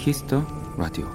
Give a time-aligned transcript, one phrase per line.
[0.00, 0.46] Kiss the
[0.78, 1.06] Radio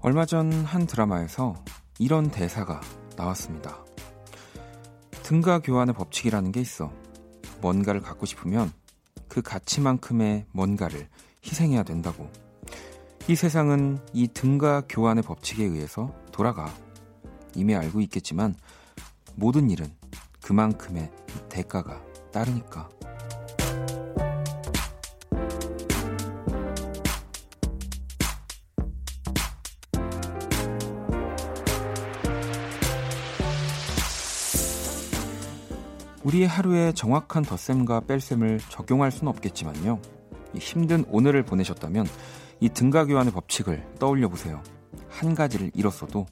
[0.00, 1.56] 얼마 전 한 드라마에서
[1.98, 2.80] 이런 대사가
[3.16, 3.84] 나왔습니다.
[5.24, 6.92] 등가 교환의 법칙이라는 게 있어.
[7.60, 8.72] 뭔가를 갖고 싶으면
[9.26, 11.08] 그 가치만큼의 뭔가를
[11.44, 12.30] 희생해야 된다고.
[13.26, 16.72] 이 세상은 이 등가 교환의 법칙에 의해서 돌아가.
[17.56, 18.54] 이미 알고 있겠지만
[19.34, 19.92] 모든 일은
[20.42, 21.10] 그만큼의
[21.48, 22.00] 대가가
[22.32, 22.88] 따르니까.
[36.42, 40.00] 우리의 하루에 정확한 덧셈과 뺄셈을 적용할 수는 없겠지만요.
[40.54, 42.06] 힘든 오늘을 보내셨다면
[42.60, 44.62] 이 등가 교환의 법칙을 떠올려 보세요.
[45.08, 46.26] 한 가지를 잃었어도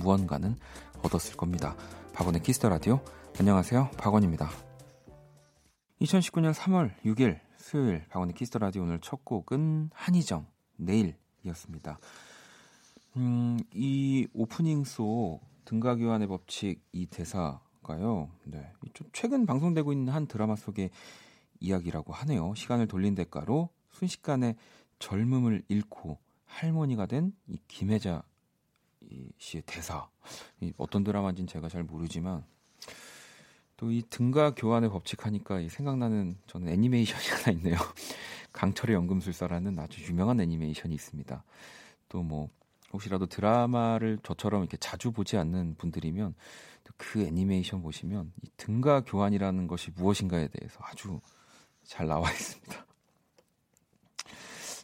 [0.00, 0.56] 무언가는
[1.02, 1.76] 얻었을 겁니다.
[2.12, 3.00] 박원의 Kiss the Radio.
[3.38, 3.90] 안녕하세요.
[3.96, 4.50] 박원입니다.
[6.00, 11.98] 2019년 3월 6일 수요일 박원의 Kiss the Radio 오늘 첫 곡은 한희정 내일이었습니다.
[13.16, 18.30] 음, 이 오프닝 속 등가 교환의 법칙 이 대사가요.
[18.44, 18.72] 네.
[18.94, 20.90] 좀 최근 방송되고 있는 한 드라마 속의
[21.60, 22.54] 이야기라고 하네요.
[22.56, 24.56] 시간을 돌린 대가로 순식간에
[24.98, 28.22] 젊음을 잃고 할머니가 된 이 김혜자
[29.38, 30.08] 씨의 대사.
[30.60, 32.44] 이 어떤 드라마인지는 제가 잘 모르지만
[33.76, 37.76] 또 이 등가 교환의 법칙 하니까 생각나는 저는 애니메이션이 하나 있네요.
[38.52, 41.44] 강철의 연금술사라는 아주 유명한 애니메이션이 있습니다.
[42.08, 42.48] 또 뭐
[42.94, 46.34] 혹시라도 드라마를 저처럼 이렇게 자주 보지 않는 분들이면
[46.96, 51.20] 그 애니메이션 보시면 이 등가 교환이라는 것이 무엇인가에 대해서 아주
[51.82, 52.86] 잘 나와 있습니다.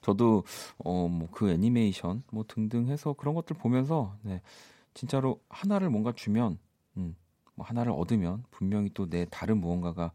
[0.02, 0.44] 저도
[0.78, 4.40] 어 뭐 그 애니메이션 뭐 등등 해서 그런 것들 보면서 네
[4.95, 6.58] 진짜로 하나를 뭔가 주면
[6.96, 7.14] 음,
[7.55, 10.11] 뭐 하나를 얻으면 분명히 또 내 다른 무언가가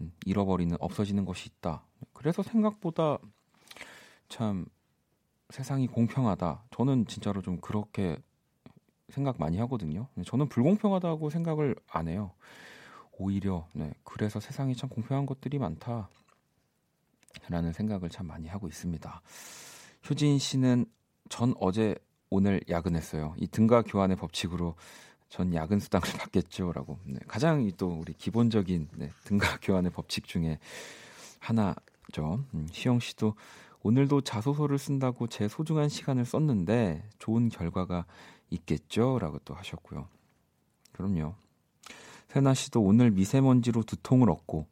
[0.00, 1.84] 음, 잃어버리는 없어지는 것이 있다.
[2.12, 3.18] 그래서 생각보다
[4.28, 4.66] 참
[5.50, 6.64] 세상이 공평하다.
[6.70, 8.16] 저는 진짜로 좀 그렇게
[9.08, 10.06] 생각 많이 하거든요.
[10.24, 12.32] 저는 불공평하다고 생각을 안 해요.
[13.18, 16.08] 오히려 네, 그래서 세상이 참 공평한 것들이 많다라는
[17.74, 19.20] 생각을 참 많이 하고 있습니다.
[20.08, 20.86] 효진 씨는
[21.28, 21.94] 전 어제
[22.30, 23.34] 오늘 야근했어요.
[23.36, 24.74] 이 등가 교환의 법칙으로
[25.28, 26.98] 전 야근 수당을 받겠죠라고.
[27.04, 30.58] 네, 가장 또 우리 기본적인 네, 등가 교환의 법칙 중에
[31.40, 32.44] 하나죠.
[32.54, 33.34] 음, 시영 씨도
[33.82, 38.04] 오늘도 자소서를 쓴다고 제 소중한 시간을 썼는데 좋은 결과가
[38.50, 39.18] 있겠죠?
[39.18, 40.06] 라고 또 하셨고요.
[40.92, 41.34] 그럼요.
[42.28, 44.66] 세나 씨도 오늘 미세먼지로 두통을 얻고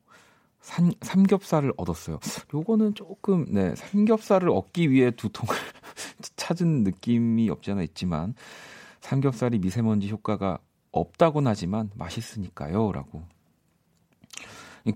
[0.60, 2.18] 삼, 삼겹살을 얻었어요.
[2.52, 5.54] 요거는 조금 네 삼겹살을 얻기 위해 두통을
[6.36, 8.34] 찾은 느낌이 없지 않아 있지만
[9.00, 10.58] 삼겹살이 미세먼지 효과가
[10.90, 13.22] 없다곤 하지만 맛있으니까요라고.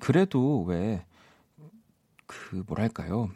[0.00, 1.04] 그래도 왜
[2.32, 3.30] 그 뭐랄까요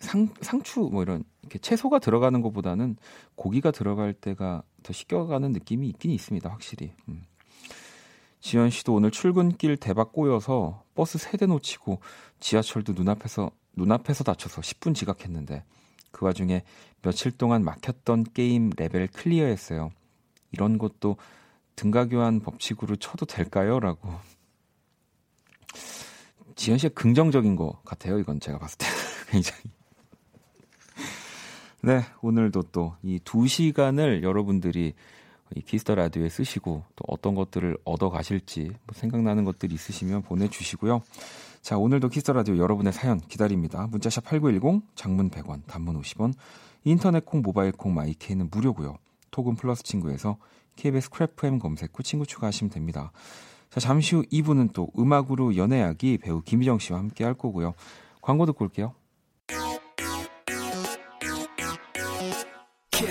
[0.00, 2.96] 상, 상추 뭐 이런 이렇게 채소가 들어가는 것보다는
[3.34, 6.92] 고기가 들어갈 때가 더 식혀가는 느낌이 있긴 있습니다, 확실히.
[7.08, 7.22] 음.
[8.40, 12.00] 지현 씨도 오늘 출근길 대박 꼬여서 버스 세 대 놓치고
[12.40, 15.62] 지하철도 눈앞에서 눈앞에서 닫혀서 10분 지각했는데
[16.10, 16.62] 그 와중에
[17.02, 19.90] 며칠 동안 막혔던 게임 레벨 clear했어요.
[20.52, 21.16] 이런 것도
[21.76, 24.08] 등가 교환 법칙으로 쳐도 될까요?라고.
[26.56, 28.18] 지현 씨가 긍정적인 것 같아요.
[28.18, 28.86] 이건 제가 봤을 때
[29.30, 29.62] 굉장히.
[31.82, 34.92] 네, 오늘도 또 이 두 시간을 여러분들이
[35.56, 41.00] 이 Kiss the Radio에 쓰시고 또 어떤 것들을 얻어 가실지 뭐 생각나는 것들이 있으시면 보내주시고요.
[41.62, 43.88] 자, 오늘도 Kiss the Radio 여러분의 사연 기다립니다.
[43.90, 46.34] 문자 샵 8910, 장문 100원, 단문 50원,
[46.84, 48.96] 인터넷 콩, 모바일 콩, my K는 무료고요.
[49.30, 50.36] 톡은 플러스 친구에서
[50.76, 53.10] KBS Cool FM 검색 후 친구 추가하시면 됩니다.
[53.70, 57.74] 자, 잠시 후 2부는 또 음악으로 연애하기 배우 김희정 씨와 함께 할 거고요.
[58.20, 58.94] 광고 듣고 올게요.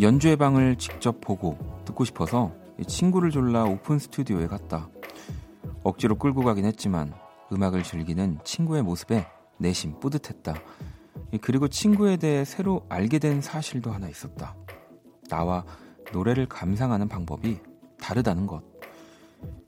[0.00, 2.52] 연주회 방을 직접 보고 듣고 싶어서
[2.86, 4.88] 친구를 졸라 오픈 스튜디오에 갔다.
[5.82, 7.12] 억지로 끌고 가긴 했지만
[7.52, 10.54] 음악을 즐기는 친구의 모습에 내심 뿌듯했다.
[11.40, 14.54] 그리고 친구에 대해 새로 알게 된 사실도 하나 있었다.
[15.28, 15.64] 나와
[16.12, 17.58] 노래를 감상하는 방법이
[18.00, 18.62] 다르다는 것.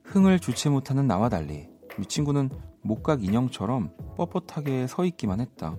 [0.04, 1.68] 흥을 주체 못하는 나와 달리
[1.98, 2.50] 이 친구는
[2.82, 5.74] 목각 인형처럼 뻣뻣하게 서 있기만 했다.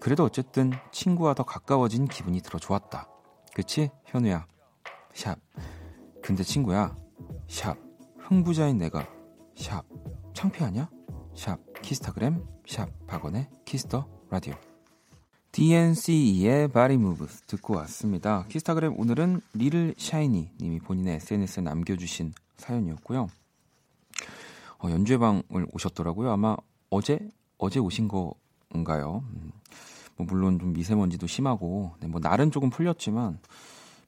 [0.00, 3.19] 그래도 어쨌든 친구와 더 가까워진 기분이 들어 좋았다.
[3.54, 3.90] 그치?
[4.04, 4.46] 현우야.
[5.14, 5.38] 샵.
[6.22, 6.96] 근데 친구야.
[7.48, 7.76] 샵.
[8.18, 9.08] 흥부자인 내가.
[9.56, 9.84] 샵.
[10.34, 10.88] 창피하냐?
[11.34, 11.58] 샵.
[11.82, 12.44] 키스타그램.
[12.66, 12.88] 샵.
[13.06, 14.54] 박원의 Kiss the Radio.
[15.52, 18.44] DNCE의 Body Moves 듣고 왔습니다.
[18.48, 23.26] 키스타그램 오늘은 Little Shiny 님이 본인의 SNS에 남겨주신 사연이었고요.
[24.78, 26.30] 어, 연주회방을 오셨더라고요.
[26.30, 26.56] 아마
[26.88, 27.18] 어제
[27.58, 29.24] 어제 오신 건가요?
[29.34, 29.50] 음,
[30.20, 33.38] 뭐 물론 좀 미세먼지도 심하고 네, 뭐 날은 조금 풀렸지만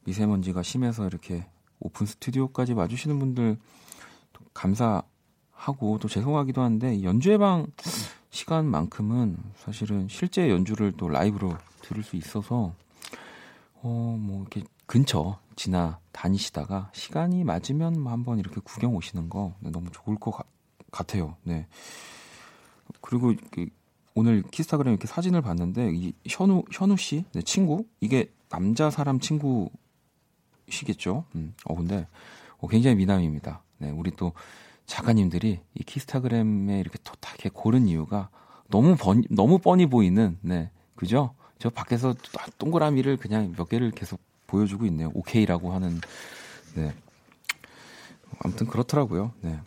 [0.04, 1.46] 미세먼지가 심해서 이렇게
[1.80, 3.56] 오픈 스튜디오까지 와주시는 분들
[4.52, 7.66] 감사하고 또 죄송하기도 한데 연주회방
[8.30, 12.74] 시간만큼은 사실은 실제 연주를 또 라이브로 들을 수 있어서
[13.82, 19.70] 어 뭐 이렇게 근처 지나 다니시다가 시간이 맞으면 뭐 한번 이렇게 구경 오시는 거 네,
[19.70, 20.44] 너무 좋을 것 가,
[20.90, 21.36] 같아요.
[21.42, 21.66] 네.
[23.00, 23.32] 그리고
[24.14, 31.24] 오늘 키스타그램 이렇게 사진을 봤는데 이 현우 현우 씨, 네, 친구 이게 남자 사람 친구시겠죠.
[31.34, 31.54] 음.
[31.64, 32.06] 어 근데
[32.58, 33.62] 어, 굉장히 미남입니다.
[33.78, 34.32] 네, 우리 또
[34.86, 38.28] 작가님들이 이 키스타그램에 이렇게 토하게 고른 이유가
[38.68, 41.34] 너무 번, 너무 뻔히 보이는 네 그죠?
[41.58, 42.14] 저 밖에서
[42.58, 45.10] 동그라미를 그냥 몇 개를 계속 보여주고 있네요.
[45.14, 46.00] 오케이라고 하는
[46.74, 46.92] 네
[48.40, 49.32] 아무튼 그렇더라고요.
[49.40, 49.58] 네.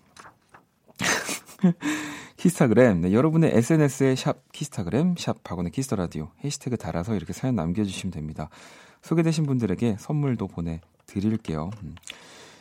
[2.45, 7.55] 키스타그램 네, 여러분의 SNS에 샵 키스타그램 샵 박원의 Kiss the Radio 해시태그 달아서 이렇게 사연
[7.55, 8.49] 남겨주시면 됩니다.
[9.01, 11.71] 소개되신 분들에게 선물도 보내드릴게요.
[11.81, 11.95] 음.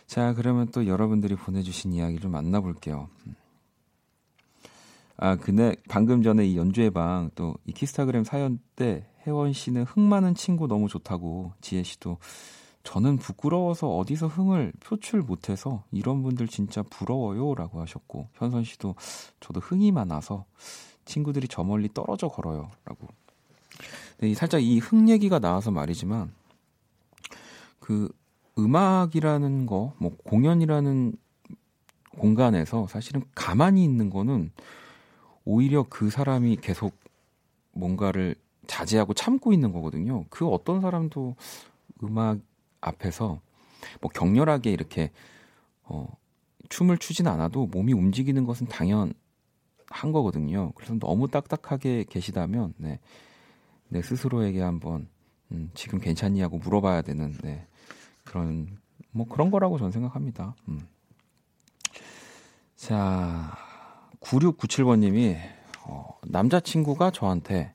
[0.07, 3.11] 자, 그러면 또 여러분들이 보내주신 이야기를 만나볼게요.
[5.19, 10.35] 아, 근데 방금 전에 이 연주회 방또 이 키스타그램 사연 때 혜원 씨는 흥 많은
[10.35, 12.17] 친구 너무 좋다고 지혜 씨도
[12.85, 18.95] 저는 부끄러워서 어디서 흥을 표출 못해서 이런 분들 진짜 부러워요 라고 하셨고 현선 씨도
[19.41, 20.45] 저도 흥이 많아서
[21.05, 23.09] 친구들이 저 멀리 떨어져 걸어요 라고.
[24.19, 26.33] 네, 살짝 이 흥 얘기가 나와서 말이지만
[27.81, 28.09] 그
[28.59, 31.17] 음악이라는 거, 뭐 공연이라는
[32.19, 34.53] 공간에서 사실은 가만히 있는 거는
[35.45, 36.95] 오히려 그 사람이 계속
[37.73, 40.25] 뭔가를 자제하고 참고 있는 거거든요.
[40.31, 41.35] 그 어떤 사람도
[42.05, 42.39] 음악
[42.85, 43.41] 앞에서
[44.01, 45.11] 뭐 격렬하게 이렇게
[45.83, 46.07] 어
[46.69, 49.15] 춤을 추진 않아도 몸이 움직이는 것은 당연한
[50.13, 50.73] 거거든요.
[50.75, 53.01] 그래서 너무 딱딱하게 계시다면 네.
[53.89, 55.09] 내 스스로에게 한번
[55.53, 57.67] 음, 지금 괜찮니 하고 물어봐야 되는 네.
[58.25, 58.79] 그런
[59.11, 60.57] 뭐 그런 거라고 저는 생각합니다.
[60.69, 60.87] 음.
[62.77, 63.57] 자,
[64.21, 65.39] 9697번님이
[65.87, 67.73] 어, 남자친구가 저한테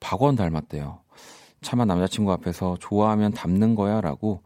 [0.00, 1.00] 박원 닮았대요.
[1.64, 4.42] 차마 남자친구 앞에서 좋아하면 닮는 거야 라고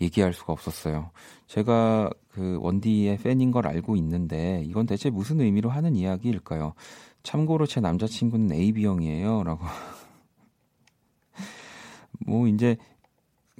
[0.00, 1.10] 얘기할 수가 없었어요.
[1.46, 6.72] 제가 그 원디의 팬인 걸 알고 있는데 이건 대체 무슨 의미로 하는 이야기일까요?
[7.22, 9.66] 참고로 제 남자친구는 AB형이에요 라고.
[12.26, 12.76] 뭐 이제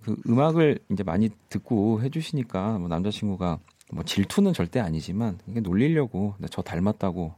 [0.03, 3.59] 그 음악을 이제 많이 듣고 해주시니까 뭐 남자친구가
[3.93, 7.34] 뭐 질투는 절대 아니지만 이게 놀리려고 저 닮았다고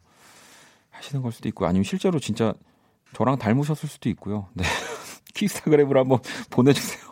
[0.91, 2.53] 하시는 걸 수도 있고 아니면 실제로 진짜
[3.15, 4.47] 저랑 닮으셨을 수도 있고요.
[4.53, 4.65] 네.
[5.35, 6.19] 키스타그램으로 한번
[6.51, 7.03] 보내주세요.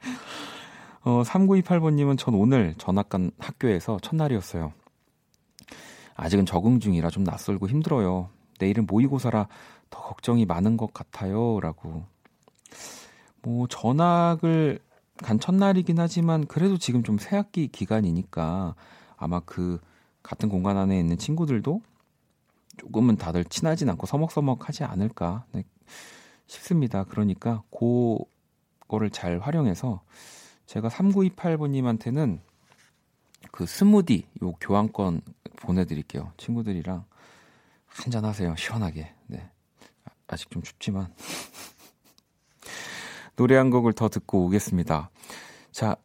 [1.02, 4.72] 어, 3928번님은 전 오늘 전학 간 학교에서 첫날이었어요.
[6.14, 8.28] 아직은 적응 중이라 좀 낯설고 힘들어요.
[8.58, 9.48] 내일은 모의고사라
[9.88, 11.60] 더 걱정이 많은 것 같아요.
[11.60, 12.04] 라고
[13.42, 14.80] 뭐 전학을
[15.16, 18.74] 간 첫날이긴 하지만 그래도 지금 좀 새학기 기간이니까
[19.16, 19.78] 아마 그
[20.22, 21.80] 같은 공간 안에 있는 친구들도
[22.78, 25.64] 조금은 다들 친하진 않고 서먹서먹하지 않을까 네,
[26.50, 27.04] 싶습니다.
[27.04, 30.02] 그러니까 그거를 잘 활용해서
[30.66, 32.40] 제가 3928번님한테는
[33.52, 35.22] 그 스무디 요 교환권
[35.56, 36.32] 보내드릴게요.
[36.36, 37.04] 친구들이랑
[37.86, 38.54] 한잔 하세요.
[38.56, 39.12] 시원하게.
[39.26, 39.50] 네.
[40.26, 41.12] 아직 좀 춥지만.
[43.36, 45.10] 노래 한 곡을 더 듣고 오겠습니다.
[45.72, 45.96] 자,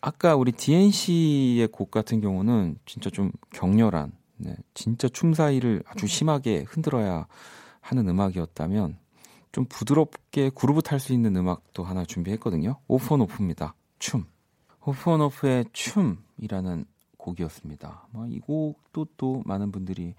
[0.00, 6.62] 아까 우리 DNC의 곡 같은 경우는 진짜 좀 격렬한, 네, 진짜 춤 사이를 아주 심하게
[6.62, 7.26] 흔들어야
[7.80, 8.96] 하는 음악이었다면
[9.52, 12.76] 좀 부드럽게 그루브 탈 수 있는 음악도 하나 준비했거든요.
[12.88, 13.74] 오프온오프입니다.
[13.98, 14.26] 춤.
[14.84, 16.84] 오프온오프의 춤이라는
[17.16, 18.08] 곡이었습니다.
[18.10, 20.14] 뭐이 곡도 또 많은 분들이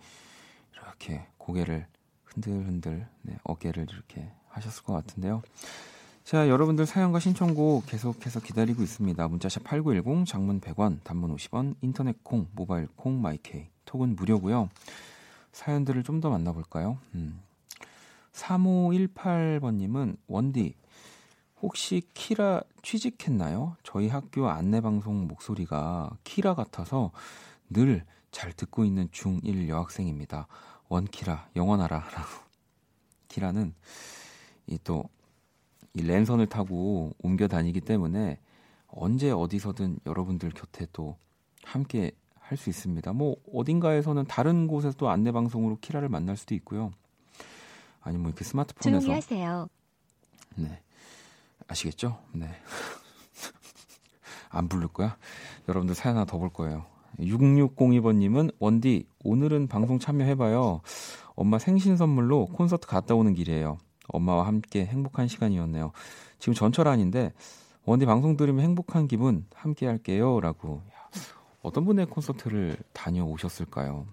[0.73, 1.87] 이렇게 고개를
[2.25, 5.41] 흔들흔들 네, 어깨를 이렇게 하셨을 것 같은데요.
[6.23, 9.27] 자, 여러분들 사연과 신청곡 계속해서 기다리고 있습니다.
[9.27, 14.69] 문자샵 8910, 장문 100원, 단문 50원, 인터넷 콩, 모바일 콩, 마이케이, 톡은 무료고요.
[15.53, 16.99] 사연들을 좀 더 만나볼까요?
[17.15, 17.39] 음.
[18.39, 20.75] 3518번님은 원디,
[21.61, 23.75] 혹시 키라 취직했나요?
[23.83, 27.11] 저희 학교 안내방송 목소리가 키라 같아서
[27.69, 30.47] 늘 잘 듣고 있는 중1 여학생입니다.
[30.87, 31.97] 원키라, 영원하라.
[31.99, 32.29] 라고.
[33.27, 33.73] 키라는
[34.67, 35.09] 이 또
[35.95, 38.39] 이 랜선을 타고 옮겨 다니기 때문에
[38.87, 41.17] 언제 어디서든 여러분들 곁에 또
[41.63, 43.13] 함께 할 수 있습니다.
[43.13, 46.91] 뭐 어딘가에서는 다른 곳에서 또 안내 방송으로 키라를 만날 수도 있고요.
[48.01, 49.67] 아니면 뭐 이렇게 스마트폰에서 조용히 하세요.
[50.55, 50.81] 네.
[51.67, 52.17] 아시겠죠?
[52.33, 52.47] 네.
[54.49, 55.17] 안 부를 거야?
[55.67, 56.85] 여러분들 사연 하나 더 볼 거예요.
[57.19, 60.81] 6602번님은 원디 오늘은 방송 참여해봐요.
[61.35, 63.77] 엄마 생신 선물로 콘서트 갔다 오는 길이에요.
[64.07, 65.91] 엄마와 함께 행복한 시간이었네요.
[66.39, 67.33] 지금 전철 아닌데
[67.85, 70.81] 원디 방송 들으면 행복한 기분 함께 할게요라고
[71.61, 74.05] 어떤 분의 콘서트를 다녀오셨을까요?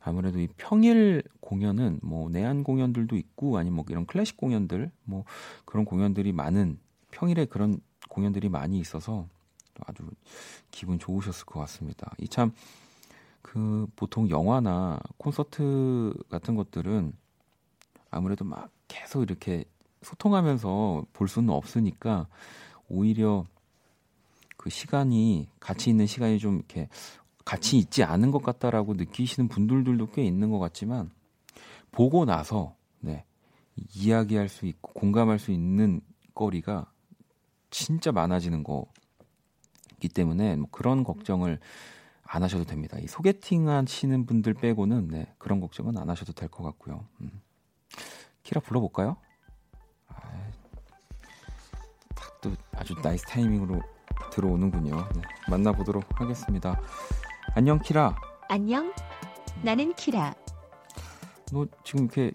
[0.00, 5.24] 아무래도 이 평일 공연은 뭐 내한 공연들도 있고 아니면 뭐 이런 클래식 공연들 뭐
[5.64, 6.78] 그런 공연들이 많은
[7.10, 9.26] 평일에 그런 공연들이 많이 있어서
[9.80, 10.10] 아주
[10.70, 12.12] 기분 좋으셨을 것 같습니다.
[12.18, 12.52] 이 참
[13.40, 17.14] 그 보통 영화나 콘서트 같은 것들은
[18.10, 19.64] 아무래도 막 계속 이렇게
[20.02, 22.26] 소통하면서 볼 수는 없으니까
[22.90, 23.46] 오히려
[24.58, 26.90] 그 시간이 같이 있는 시간이 좀 이렇게
[27.46, 31.10] 같이 있지 않은 것 같다라고 느끼시는 분들도 꽤 있는 것 같지만
[31.90, 33.24] 보고 나서 네
[33.94, 36.00] 이야기할 수 있고 공감할 수 있는
[36.34, 36.90] 거리가
[37.70, 41.58] 진짜 많아지는 거기 때문에 뭐 그런 걱정을
[42.22, 42.98] 안 하셔도 됩니다.
[42.98, 47.06] 이 소개팅 하시는 분들 빼고는 네, 그런 걱정은 안 하셔도 될 것 같고요.
[47.20, 47.40] 음.
[48.42, 49.16] 키라 불러볼까요?
[50.08, 50.22] 아,
[52.42, 53.80] 또 아주 nice timing으로
[54.32, 54.96] 들어오는군요.
[55.14, 56.80] 네, 만나보도록 하겠습니다.
[57.54, 58.14] 안녕 키라.
[58.48, 58.92] 안녕.
[59.62, 60.34] 나는 키라.
[61.52, 62.32] 너 지금 이렇게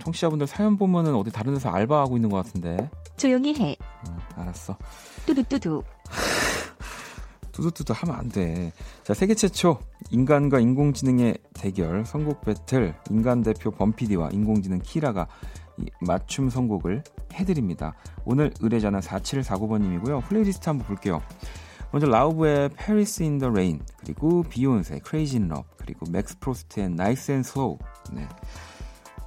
[0.00, 2.90] 청취자분들 사연 보면은 어디 다른 데서 알바하고 있는 것 같은데.
[3.16, 3.76] 조용히 해.
[4.08, 4.76] 응, 알았어.
[5.24, 5.82] 뚜두뚜두.
[7.52, 8.72] 뚜두뚜두 하면 안 돼.
[9.02, 9.78] 자, 세계 최초
[10.10, 15.26] 인간과 인공지능의 대결 선곡 배틀 인간 대표 범피디와 인공지능 키라가
[16.00, 17.94] 맞춤 선곡을 해드립니다.
[18.24, 20.22] 오늘 의뢰자는 4749번님이고요.
[20.24, 21.22] 플레이리스트 한번 볼게요.
[21.92, 27.32] 먼저 Lauv의 Paris in the Rain 그리고 비욘세 Crazy in Love 그리고 Max Frost의 Nice
[27.32, 27.78] and Slow
[28.12, 28.28] 네.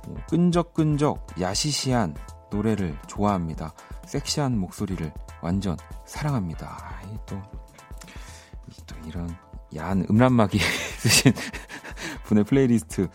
[0.08, 2.16] 어, 끈적끈적 야시시한
[2.52, 3.74] 노래를 좋아합니다.
[4.06, 5.12] 섹시한 목소리를
[5.42, 7.00] 완전 사랑합니다.
[7.26, 7.40] 또,
[8.88, 9.30] 또 이런
[9.76, 10.58] 야한 음란마귀
[11.00, 11.32] 씌신
[12.24, 13.08] 분의 플레이리스트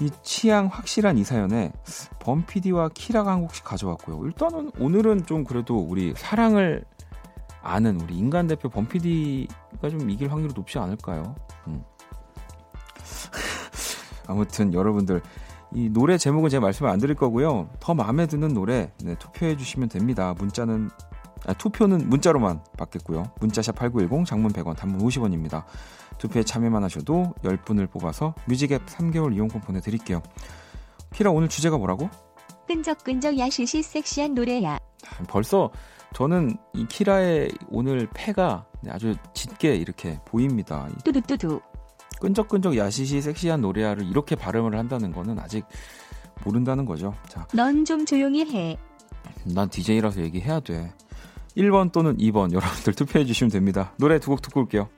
[0.00, 1.72] 이 취향 확실한 이 사연에
[2.20, 4.24] 범피디와 키라가 한 곡씩 가져왔고요.
[4.24, 6.84] 일단은 오늘은 좀 그래도 우리 사랑을
[7.62, 11.34] 아는 우리 인간 대표 범피디가 좀 이길 확률이 높지 않을까요?
[11.66, 11.82] 음.
[14.26, 15.22] 아무튼 여러분들
[15.72, 17.68] 이 노래 제목은 제가 말씀을 안 드릴 거고요.
[17.80, 20.34] 더 마음에 드는 노래 네, 투표해 주시면 됩니다.
[20.36, 20.90] 문자는
[21.46, 23.32] 아, 투표는 문자로만 받겠고요.
[23.40, 25.64] 문자샵 8910 장문 100원 단문 50원입니다.
[26.18, 30.22] 투표에 참여만 하셔도 10분을 뽑아서 뮤직앱 3개월 이용권 보내드릴게요.
[31.14, 32.10] 키라 오늘 주제가 뭐라고?
[32.66, 34.78] 끈적끈적 야시시 섹시한 노래야.
[35.28, 35.70] 벌써
[36.14, 40.88] 저는 이 키라의 오늘 패가 아주 짙게 이렇게 보입니다.
[41.04, 41.60] 뚜두뚜두.
[42.20, 45.64] 끈적끈적 야시시 섹시한 노래야를 이렇게 발음을 한다는 거는 아직
[46.44, 47.14] 모른다는 거죠.
[47.28, 47.46] 자.
[47.54, 48.76] 넌 좀 조용히 해.
[49.44, 50.92] 난 DJ라서 얘기해야 돼.
[51.56, 53.92] 1번 또는 2번 여러분들 투표해 주시면 됩니다.
[53.98, 54.88] 노래 두 곡 듣고 올게요.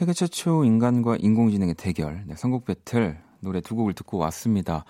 [0.00, 4.86] 세계 최초 인간과 인공지능의 대결, 네, 선곡 배틀 노래 두 곡을 듣고 왔습니다.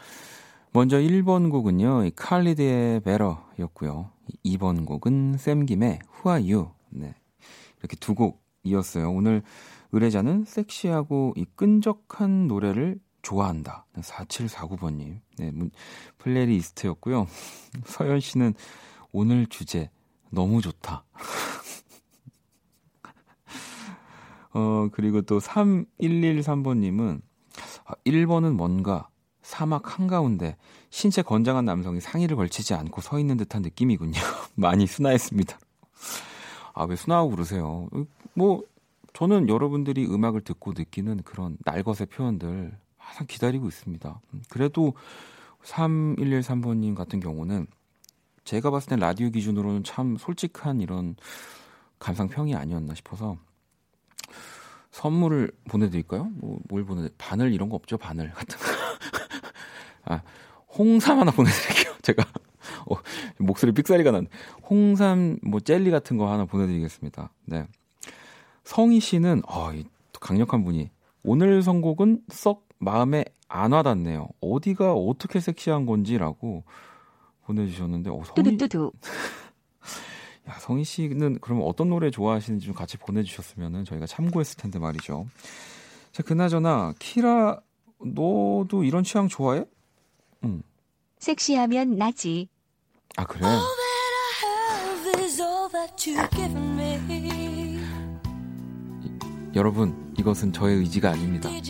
[0.71, 4.13] 먼저 1번 곡은요, 칼리드의 베러였고요.
[4.45, 6.71] 2번 곡은 샘김의 Who Are You?
[6.91, 7.17] 네,
[7.81, 9.11] 이렇게 두 곡이었어요.
[9.11, 9.43] 오늘
[9.91, 13.87] 의뢰자는 섹시하고 이 끈적한 노래를 좋아한다.
[13.97, 15.19] 4749번님.
[15.39, 15.53] 네,
[16.19, 17.27] 플레이리스트였고요.
[17.85, 18.55] 서현 씨는
[19.11, 19.91] 오늘 주제
[20.31, 21.03] 너무 좋다.
[24.53, 27.21] 어, 그리고 또 3113번님은
[27.85, 29.09] 아, 1번은 뭔가
[29.43, 30.57] 사막 한가운데
[30.91, 34.21] 신체 건장한 남성이 상의를 걸치지 않고 서 있는 듯한 느낌이군요.
[34.55, 35.59] 많이 순화했습니다.
[36.75, 37.89] 아, 왜 순화하고 그러세요?
[38.35, 38.63] 뭐,
[39.13, 44.21] 저는 여러분들이 음악을 듣고 느끼는 그런 날것의 표현들 항상 기다리고 있습니다.
[44.49, 44.95] 그래도
[45.65, 47.67] 3113번님 같은 경우는
[48.45, 51.17] 제가 봤을 땐 라디오 기준으로는 참 솔직한 이런
[51.99, 53.37] 감상평이 아니었나 싶어서
[54.91, 56.31] 선물을 보내드릴까요?
[56.35, 57.09] 뭐, 뭘 보내?
[57.19, 57.97] 바늘 이런 거 없죠?
[57.97, 58.65] 바늘 같은 거.
[60.05, 60.23] 아,
[60.77, 61.95] 홍삼 하나 보내드릴게요.
[62.03, 62.25] 제가
[62.91, 62.97] 어,
[63.39, 64.27] 목소리 삑사리가 난.
[64.69, 67.33] 홍삼 뭐 젤리 같은 거 하나 보내드리겠습니다.
[67.47, 67.67] 네.
[68.65, 69.71] 성희 씨는 어,
[70.21, 70.91] 강력한 분이
[71.23, 74.29] 오늘 선곡은 썩 마음에 안 와닿네요.
[74.41, 76.65] 어디가 어떻게 섹시한 건지라고
[77.43, 78.93] 보내주셨는데 어, 성희 뚜두뚜두.
[80.51, 85.29] 야, 성희 씨는 그러면 어떤 노래 좋아하시는지 좀 같이 보내주셨으면 저희가 참고했을 텐데 말이죠.
[86.11, 87.61] 자, 그나저나 키라
[88.05, 89.65] 너도 이런 취향 좋아해?
[90.45, 90.63] 응.
[91.19, 92.49] 섹시하면 나지.
[93.17, 93.47] 아 그래?
[96.57, 97.79] Me.
[99.55, 101.49] 여러분 이것은 저의 의지가 아닙니다.
[101.49, 101.63] On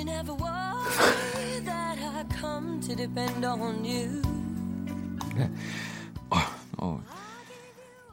[3.84, 4.22] you?
[6.78, 7.00] 어,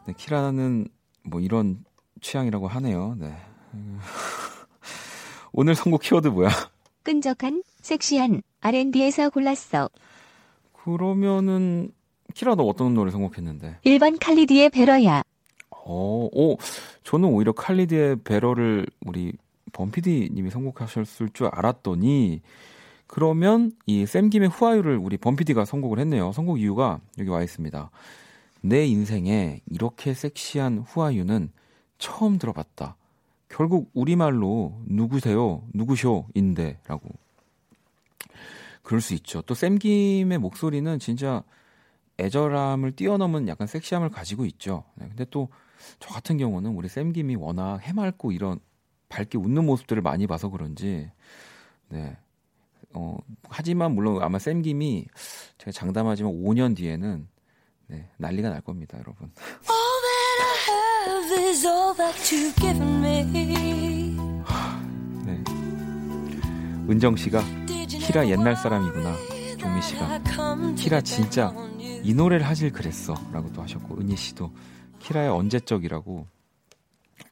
[0.07, 0.87] 네, 키라는
[1.23, 1.83] 뭐 이런
[2.21, 3.17] 취향이라고 하네요.
[3.19, 3.35] 네.
[3.73, 3.99] 음.
[5.51, 6.49] 오늘 선곡 키워드 뭐야?
[7.03, 9.89] 끈적한, 섹시한 R&B에서 골랐어.
[10.71, 11.91] 그러면은
[12.33, 13.79] 키라 너 어떤 노래 선곡했는데?
[13.83, 15.23] 1번 칼리디의 베러야.
[15.71, 16.57] 어, 오,
[17.03, 19.33] 저는 오히려 칼리드의 배러를 우리
[19.73, 22.41] 범피디님이 선곡하셨을 줄 알았더니
[23.07, 26.31] 그러면 이 샘김의 후아유를 우리 범피디가 선곡을 했네요.
[26.31, 27.89] 선곡 이유가 여기 와 있습니다.
[28.61, 31.51] 내 인생에 이렇게 섹시한 후아유는
[31.97, 32.95] 처음 들어봤다.
[33.49, 35.63] 결국 우리말로 누구세요?
[35.73, 37.09] 누구쇼인데 라고.
[38.83, 39.41] 그럴 수 있죠.
[39.41, 41.43] 또 샘김의 목소리는 진짜
[42.19, 44.83] 애절함을 뛰어넘은 약간 섹시함을 가지고 있죠.
[44.95, 45.49] 네, 근데 또
[45.99, 48.59] 저 같은 경우는 우리 샘김이 워낙 해맑고 이런
[49.09, 51.09] 밝게 웃는 모습들을 많이 봐서 그런지
[51.89, 52.17] 네.
[52.93, 53.17] 어,
[53.49, 55.05] 하지만 물론 아마 샘김이
[55.57, 57.27] 제가 장담하지만 5년 뒤에는
[57.87, 59.31] 네, 난리가 날 겁니다, 여러분.
[59.69, 63.23] All that I have is all that you've given me.
[65.25, 65.43] 네.
[66.89, 69.15] 은정 씨가 키라 옛날 사람이구나.
[69.57, 71.53] 종미 that 씨가 키라 진짜?
[71.79, 74.51] 이 노래를 하질 그랬어라고 또 하셨고 은희 씨도
[74.99, 76.27] 키라의 언제적이라고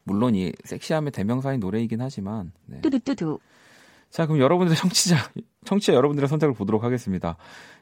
[0.03, 2.81] 물론 이 섹시함의 대명사인 노래이긴 하지만 네.
[2.81, 3.39] 뚜두뚜두.
[4.09, 5.17] 자, 그럼 여러분들의 청취자,
[5.65, 7.37] 청취자 여러분들의 선택을 보도록 하겠습니다.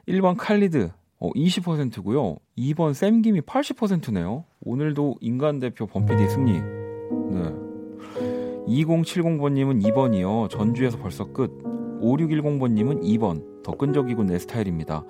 [0.08, 2.36] 1번 칼리드, 어, 20%고요.
[2.58, 4.44] 2번 샘김이 80%네요.
[4.60, 6.52] 오늘도 인간 대표 범피디 승리.
[6.52, 7.52] 네.
[8.66, 10.50] 2070번님은 2번이요.
[10.50, 11.50] 전주에서 벌써 끝.
[12.00, 13.62] 5610번님은 2번.
[13.62, 15.04] 더 끈적이고 내 스타일입니다.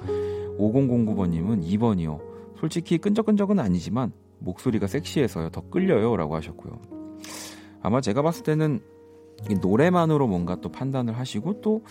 [0.59, 2.21] 5009번님은 2번이요.
[2.59, 5.51] 솔직히 끈적끈적은 아니지만 목소리가 섹시해서요.
[5.51, 6.17] 더 끌려요.
[6.17, 6.81] 라고 하셨고요.
[7.83, 8.81] 아마 제가 봤을 때는
[9.51, 11.83] 이 노래만으로 뭔가 또 판단을 하시고 또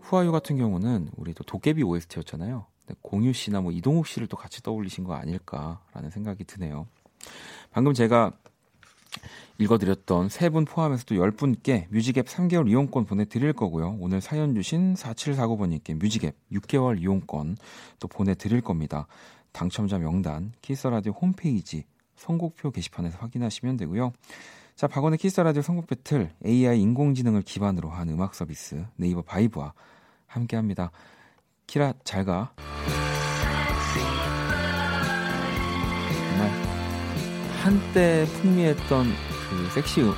[0.00, 2.66] 후아유 같은 경우는 우리 또 도깨비 OST였잖아요.
[3.02, 6.86] 공유 씨나 뭐 이동욱 씨를 또 같이 떠올리신 거 아닐까라는 생각이 드네요.
[7.70, 8.32] 방금 제가
[9.58, 13.96] 읽어드렸던 세 분 포함해서 또 10분께 뮤직앱 3개월 이용권 보내드릴 거고요.
[14.00, 17.56] 오늘 사연 주신 4749번님께 뮤직앱 6개월 이용권
[17.98, 19.06] 또 보내드릴 겁니다.
[19.52, 21.84] 당첨자 명단 키스라디오 홈페이지
[22.16, 24.12] 선곡표 게시판에서 확인하시면 되고요.
[24.76, 29.74] 자, 박원의 키스라디오 선곡 배틀 AI 인공지능을 기반으로 한 음악 서비스 네이버 바이브와
[30.26, 30.90] 함께합니다.
[31.70, 32.52] 키라 잘 가.
[36.28, 36.50] 정말
[37.62, 39.06] 한때 풍미했던
[39.50, 40.12] 그 섹시 음,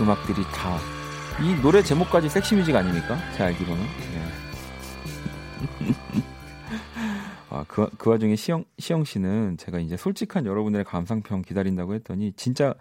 [0.00, 1.02] 음악들이 다
[1.40, 3.16] 이 노래 제목까지 섹시 뮤직 아닙니까?
[3.36, 3.82] 제 알기로는.
[3.82, 4.28] 네.
[7.50, 12.74] 아, 그, 그 와중에 시영, 시영 씨는 제가 이제 솔직한 여러분들의 감상평 기다린다고 했더니 진짜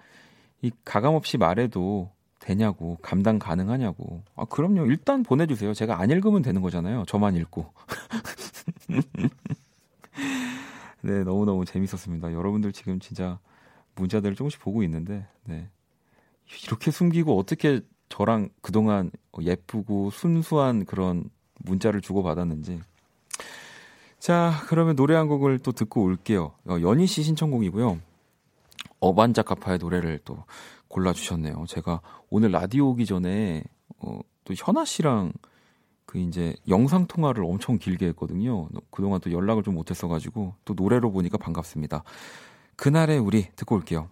[0.62, 4.24] 이 가감 없이 말해도 되냐고 감당 가능하냐고.
[4.36, 4.88] 아 그럼요.
[4.88, 5.74] 일단 보내주세요.
[5.74, 7.06] 제가 안 읽으면 되는 거잖아요.
[7.08, 7.72] 저만 읽고.
[11.04, 12.34] 네 너무 너무 재밌었습니다.
[12.34, 13.40] 여러분들 지금 진짜
[13.96, 15.70] 문자들을 조금씩 보고 있는데 네.
[16.66, 22.82] 이렇게 숨기고 어떻게 저랑 그동안 예쁘고 순수한 그런 문자를 주고 받았는지.
[24.18, 26.54] 자 그러면 노래 한 곡을 또 듣고 올게요.
[26.66, 28.00] 어, 연희 씨 신청곡이고요.
[29.00, 30.44] 어반자카파의 노래를 또
[30.92, 31.66] 골라주셨네요.
[31.68, 33.64] 제가 오늘 라디오 오기 전에
[34.00, 35.34] 어, 또 현아 씨랑
[36.06, 38.68] 그 이제 영상 통화를 엄청 길게 했거든요.
[38.90, 42.04] 그동안 또 연락을 좀 못했어가지고 또 노래로 보니까 반갑습니다.
[42.76, 44.10] 그날의 우리 듣고 올게요.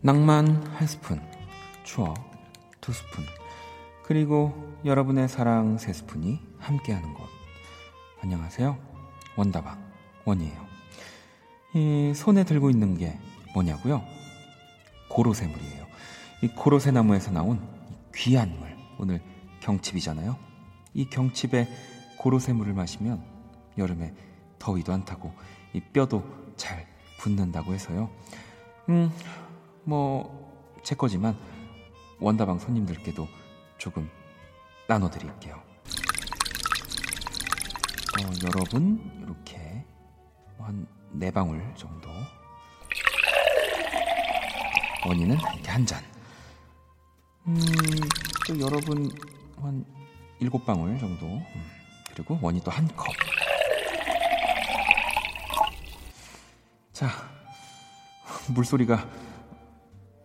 [0.00, 1.20] 낭만 한 스푼,
[1.82, 2.14] 추억
[2.80, 3.24] 두 스푼,
[4.04, 7.28] 그리고 여러분의 사랑 세 스푼이 함께하는 곳.
[8.22, 8.76] 안녕하세요.
[9.36, 9.82] 원다방
[10.24, 10.66] 원이에요.
[11.74, 13.18] 이 손에 들고 있는 게
[13.54, 14.02] 뭐냐고요?
[15.08, 15.86] 고로쇠물이에요.
[16.42, 17.60] 이 고로쇠 나무에서 나온
[18.14, 18.76] 귀한 물.
[18.98, 19.22] 오늘
[19.60, 20.36] 경칩이잖아요.
[20.94, 21.68] 이 경칩에
[22.18, 23.22] 고로쇠물을 마시면
[23.76, 24.14] 여름에
[24.58, 25.32] 더위도 안 타고
[25.72, 26.24] 이 뼈도
[26.56, 26.86] 잘
[27.18, 28.10] 붙는다고 해서요.
[28.88, 29.10] 음,
[29.84, 30.48] 뭐
[30.88, 31.36] 제 거지만
[32.18, 33.28] 원다방 손님들께도
[33.76, 34.08] 조금
[34.88, 35.60] 나눠드릴게요.
[38.18, 39.84] 어, 여러분 이렇게
[40.58, 42.10] 한 네 방울 정도.
[45.06, 46.02] 원인은 이렇게 한 잔.
[47.46, 47.56] 음,
[48.46, 49.10] 또 여러분
[49.56, 49.84] 한
[50.38, 51.26] 일곱 방울 정도.
[51.26, 51.44] 음,
[52.12, 53.06] 그리고 원이 또 한 컵.
[56.92, 57.08] 자,
[58.54, 59.08] 물소리가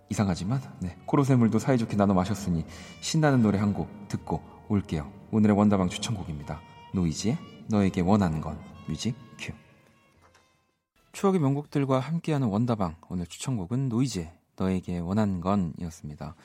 [0.10, 2.65] 이상하지만 네, 고로쇠물도 사이좋게 나눠 마셨으니
[2.99, 5.12] 신나는 노래 한 곡 듣고 올게요.
[5.32, 6.60] 오늘의 원다방 추천곡입니다.
[6.93, 7.38] 노이즈의
[7.69, 9.51] 너에게 원하는 건 뮤직 큐.
[11.12, 16.36] 추억의 명곡들과 함께하는 원다방 오늘 추천곡은 노이즈의 너에게 원하는 건이었습니다.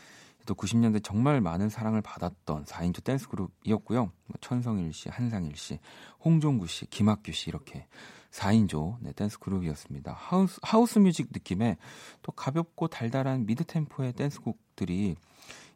[0.47, 4.05] 또 90년대 정말 많은 사랑을 받았던 4인조 댄스 그룹이었고요.
[4.05, 5.79] 뭐 천성일 씨, 한상일 씨,
[6.25, 7.87] 홍종구 씨, 김학규 씨 이렇게
[8.31, 10.13] 4인조 네, 댄스 그룹이었습니다.
[10.13, 11.77] 하우스, 하우스 뮤직 느낌의
[12.23, 15.17] 또 가볍고 달달한 미드 템포의 댄스곡들이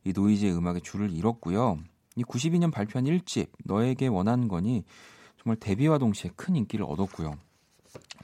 [0.04, 1.78] 이 노이즈의 음악의 주를 이뤘고요.
[2.16, 4.84] 이 92년 발표한 1집 너에게 원하는 건이
[5.42, 7.34] 정말 데뷔와 동시에 큰 인기를 얻었고요.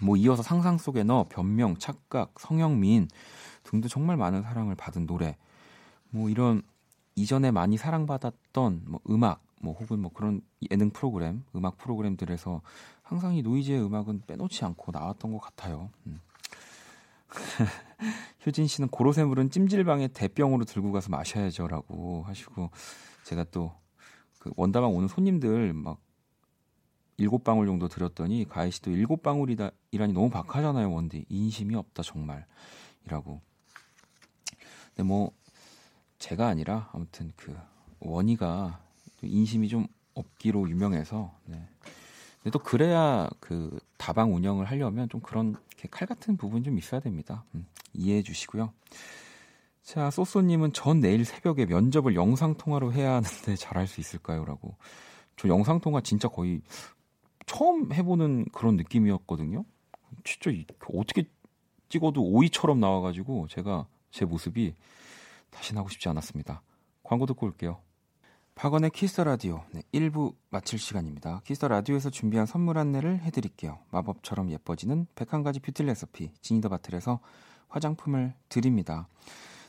[0.01, 3.09] 뭐 이어서 상상 속의 너 변명, 착각, 성형미인
[3.65, 5.37] 등도 정말 많은 사랑을 받은 노래.
[6.11, 6.63] 뭐 이런
[7.17, 12.63] 이전에 많이 사랑받았던 뭐 음악 뭐 혹은 뭐 그런 예능 프로그램, 음악 프로그램들에서
[13.03, 15.91] 항상 이 노이즈의 음악은 빼놓지 않고 나왔던 것 같아요.
[16.07, 16.21] 음.
[18.47, 22.71] 효진 씨는 고로쇠물은 찜질방에 대병으로 들고 가서 마셔야죠라고 하시고
[23.29, 23.79] 제가 또
[24.39, 26.01] 그 원다방 오는 손님들 막
[27.17, 33.41] 일곱 방울 정도 들었더니 가희 씨도 일곱 방울이다 이라니 너무 박하잖아요 원디 인심이 없다 정말이라고.
[34.89, 35.33] 근데 뭐
[36.19, 37.57] 제가 아니라 아무튼 그
[38.01, 38.81] 원희가
[39.23, 41.69] 인심이 좀 없기로 유명해서 네.
[42.43, 45.57] 근데 또 그래야 그 다방 운영을 하려면 좀 그런
[45.91, 47.45] 칼 같은 부분이 좀 있어야 됩니다.
[47.55, 48.73] 음, 이해해 주시고요.
[49.89, 54.77] 자, 소소님은 전 내일 새벽에 면접을 영상 통화로 해야 하는데 잘할 수 있을까요?라고.
[55.39, 56.61] 저 영상 통화 진짜 거의
[57.47, 59.65] 처음 해보는 그런 느낌이었거든요.
[60.25, 60.51] 진짜
[60.95, 61.25] 어떻게
[61.89, 64.75] 찍어도 오이처럼 나와가지고 제가 제 모습이
[65.49, 66.61] 다시 나고 싶지 않았습니다.
[67.03, 67.79] 광고 듣고 올게요.
[68.57, 71.41] 박원의 키스 라디오 네, 1부 마칠 시간입니다.
[71.45, 73.79] 키스 라디오에서 준비한 선물 안내를 해드릴게요.
[73.91, 77.21] 마법처럼 예뻐지는 101가지 뷰티 레시피 지니더 바틀에서
[77.69, 79.09] 화장품을 드립니다.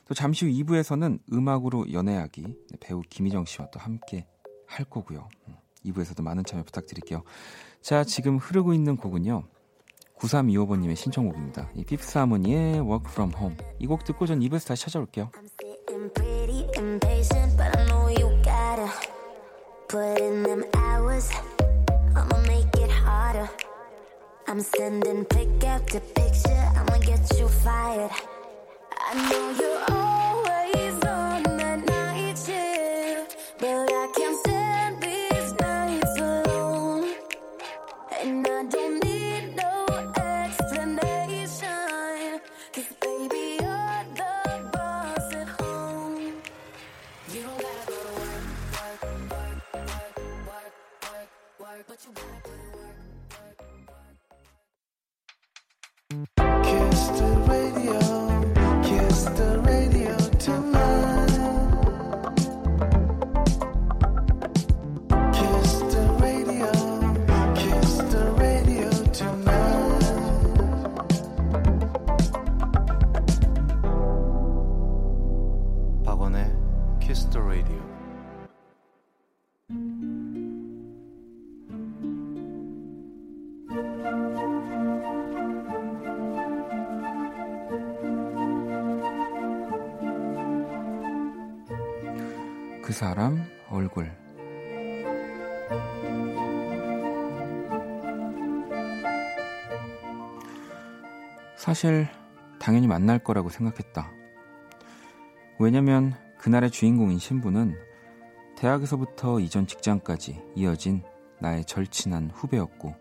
[0.10, 4.26] 또 잠시 후 2부에서는 음악으로 연애하기 네, 배우 김희정 씨와 또 함께
[4.66, 5.30] 할 거고요.
[5.86, 7.22] 2부에서도 음, 많은 참여 부탁드릴게요.
[7.84, 9.44] 자, 지금 흐르고 있는 곡은요.
[10.18, 11.70] 9325번님의 신청곡입니다.
[11.76, 13.58] 이 Fifth Harmony의 Work From Home.
[13.78, 15.30] 이 곡 듣고 전 2부에서 다시 찾아올게요.
[19.90, 21.32] Put in them hours,
[22.16, 23.50] I'ma make it harder.
[24.48, 28.12] I'm sending pick after picture, I'ma get you fired.
[29.12, 30.29] I know you're always
[93.00, 94.12] 사람 얼굴
[101.56, 102.10] 사실
[102.60, 104.12] 당연히 만날 거라고 생각했다.
[105.60, 107.78] 왜냐면 그날의 주인공인 신부는
[108.58, 111.02] 대학에서부터 이전 직장까지 이어진
[111.40, 112.96] 나의 절친한 후배였고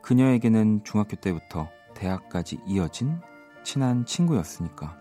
[0.00, 3.18] 그녀에게는 중학교 때부터 대학까지 이어진
[3.64, 4.96] 친한 친구였으니까.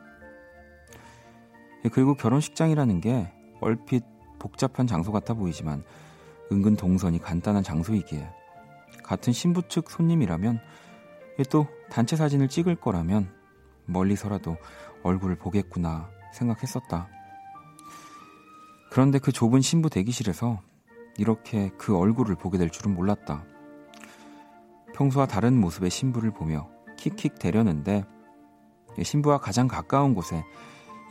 [1.91, 4.03] 그리고 결혼식장이라는 게 얼핏
[4.39, 5.83] 복잡한 장소 같아 보이지만
[6.51, 8.29] 은근 동선이 간단한 장소이기에
[9.03, 10.59] 같은 신부 측 손님이라면
[11.49, 13.31] 또 단체 사진을 찍을 거라면
[13.85, 14.57] 멀리서라도
[15.03, 17.07] 얼굴을 보겠구나 생각했었다.
[18.91, 20.61] 그런데 그 좁은 신부 대기실에서
[21.17, 23.45] 이렇게 그 얼굴을 보게 될 줄은 몰랐다.
[24.95, 28.03] 평소와 다른 모습의 신부를 보며 킥킥 대려는데
[29.01, 30.43] 신부와 가장 가까운 곳에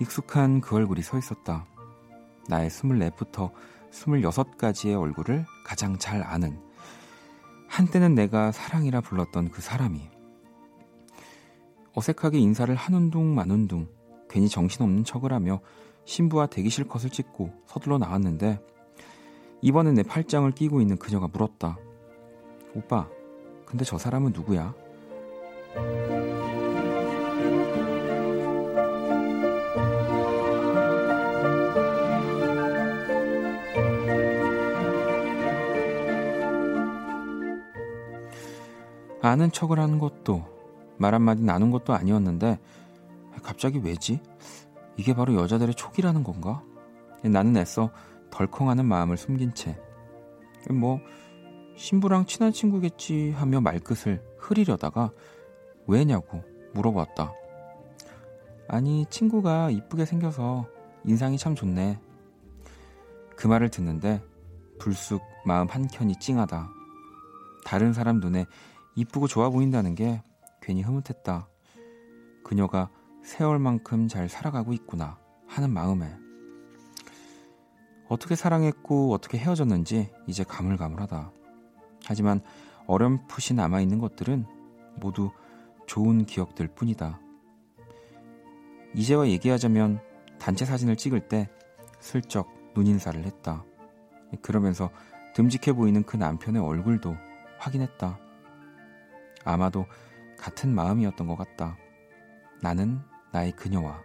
[0.00, 1.66] 익숙한 그 얼굴이 서 있었다.
[2.48, 3.52] 나의 24부터
[3.90, 6.58] 26가지의 얼굴을 가장 잘 아는
[7.68, 10.08] 한때는 내가 사랑이라 불렀던 그 사람이
[11.94, 13.88] 어색하게 인사를 한운둥 만운둥
[14.28, 15.60] 괜히 정신없는 척을 하며
[16.04, 18.60] 신부와 대기실 컷을 찍고 서둘러 나왔는데
[19.62, 21.78] 이번엔 내 팔짱을 끼고 있는 그녀가 물었다.
[22.74, 23.08] 오빠,
[23.64, 24.74] 근데 저 사람은 누구야?
[39.26, 40.44] 아는 척을 하는 것도
[40.98, 42.58] 말 한마디 나눈 것도 아니었는데
[43.42, 44.20] 갑자기 왜지?
[44.96, 46.62] 이게 바로 여자들의 촉이라는 건가?
[47.22, 47.90] 나는 애써
[48.30, 49.76] 덜컹하는 마음을 숨긴 채
[50.70, 51.00] 뭐
[51.76, 55.10] 신부랑 친한 친구겠지 하며 말끝을 흐리려다가
[55.86, 56.42] 왜냐고
[56.74, 57.32] 물어봤다.
[58.68, 60.66] 아니 친구가 이쁘게 생겨서
[61.04, 62.00] 인상이 참 좋네.
[63.36, 64.22] 그 말을 듣는데
[64.78, 66.70] 불쑥 마음 한켠이 찡하다.
[67.64, 68.46] 다른 사람 눈에
[68.96, 70.22] 이쁘고 좋아 보인다는 게
[70.60, 71.48] 괜히 흐뭇했다.
[72.42, 72.90] 그녀가
[73.22, 76.12] 세월만큼 잘 살아가고 있구나 하는 마음에
[78.08, 81.30] 어떻게 사랑했고 어떻게 헤어졌는지 이제 가물가물하다.
[82.04, 82.40] 하지만
[82.86, 84.46] 어렴풋이 남아있는 것들은
[84.96, 85.30] 모두
[85.86, 87.20] 좋은 기억들 뿐이다.
[88.94, 90.00] 이제와 얘기하자면
[90.38, 91.50] 단체 사진을 찍을 때
[92.00, 93.64] 슬쩍 눈인사를 했다.
[94.40, 94.90] 그러면서
[95.34, 97.14] 듬직해 보이는 그 남편의 얼굴도
[97.58, 98.25] 확인했다.
[99.46, 99.86] 아마도
[100.36, 101.78] 같은 마음이었던 것 같다.
[102.60, 103.00] 나는
[103.32, 104.02] 나의 그녀와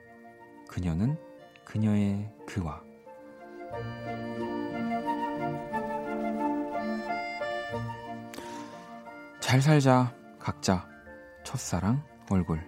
[0.70, 1.18] 그녀는
[1.66, 2.82] 그녀의 그와.
[9.40, 10.88] 잘 살자 각자.
[11.44, 12.62] 첫사랑 얼굴.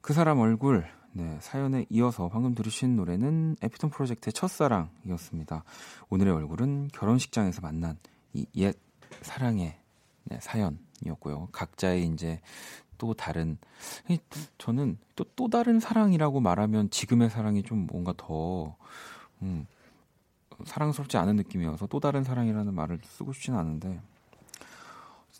[0.00, 5.64] 그 사람 얼굴 네, 사연에 이어서 방금 들으신 노래는 에피톤 프로젝트의 첫사랑이었습니다.
[6.10, 7.98] 오늘의 얼굴은 결혼식장에서 만난
[8.34, 8.78] 이 옛
[9.22, 9.76] 사랑의
[10.24, 11.48] 네, 사연이었고요.
[11.52, 12.40] 각자의 이제
[12.98, 13.58] 또 다른
[14.58, 18.76] 저는 또 또 다른 사랑이라고 말하면 지금의 사랑이 좀 뭔가 더
[19.42, 19.66] 음,
[20.64, 24.00] 사랑스럽지 않은 느낌이어서 또 다른 사랑이라는 말을 쓰고 싶진 않은데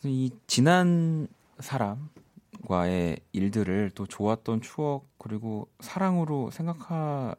[0.04, 1.26] 이 지난
[1.58, 2.08] 사람
[2.66, 7.36] 과의 일들을 또 좋았던 추억 그리고 사랑으로 생각하기가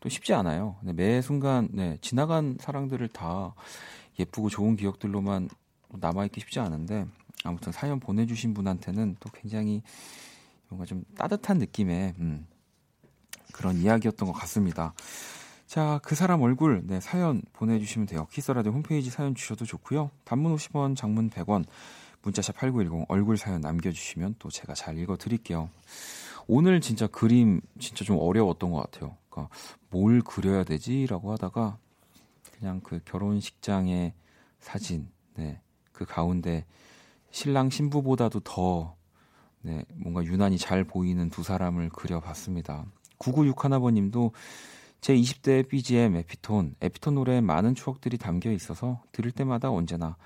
[0.00, 0.76] 또 쉽지 않아요.
[0.82, 3.54] 매 순간 네, 지나간 사랑들을 다
[4.18, 5.48] 예쁘고 좋은 기억들로만
[5.88, 7.06] 남아있기 쉽지 않은데
[7.44, 9.82] 아무튼 사연 보내주신 분한테는 또 굉장히
[10.68, 12.46] 뭔가 좀 따뜻한 느낌의 음,
[13.52, 14.94] 그런 이야기였던 것 같습니다.
[15.66, 18.26] 자, 그 사람 얼굴, 네, 사연 보내주시면 돼요.
[18.30, 20.10] 키스라디오 홈페이지 사연 주셔도 좋고요.
[20.24, 21.66] 단문 50원, 장문 100원,
[22.22, 25.70] 문자샵 8910 얼굴 사연 남겨주시면 또 제가 잘 읽어드릴게요.
[26.46, 29.16] 오늘 진짜 그림 진짜 좀 어려웠던 것 같아요.
[29.28, 29.54] 그러니까
[29.90, 31.78] 뭘 그려야 되지라고 하다가
[32.58, 34.14] 그냥 그 결혼식장의
[34.58, 35.60] 사진, 네,
[35.92, 36.64] 그 가운데
[37.30, 38.96] 신랑 신부보다도 더
[39.60, 42.86] 네, 뭔가 유난히 잘 보이는 두 사람을 그려봤습니다.
[43.18, 44.32] 9961번님도
[45.00, 50.16] 제 20대 BGM 에피톤, 에피톤 노래에 많은 추억들이 담겨 있어서 들을 때마다 언제나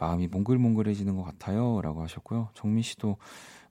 [0.00, 1.80] 마음이 몽글몽글해지는 것 같아요.
[1.82, 2.48] 라고 하셨고요.
[2.54, 3.18] 정민 씨도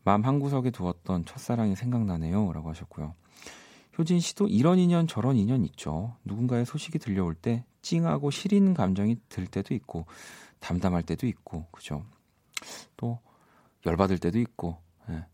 [0.04, 2.54] 마음 한구석에 두었던 첫사랑이 생각나네요.
[2.54, 3.16] 라고 하셨고요.
[3.98, 6.16] 효진 씨도 이런 인연 저런 인연 있죠.
[6.24, 10.06] 누군가의 소식이 들려올 때 찡하고 시린 감정이 들 때도 있고
[10.60, 12.06] 담담할 때도 있고 그죠.
[12.96, 13.20] 또
[13.86, 14.78] 열받을 때도 있고
[15.10, 15.26] 예.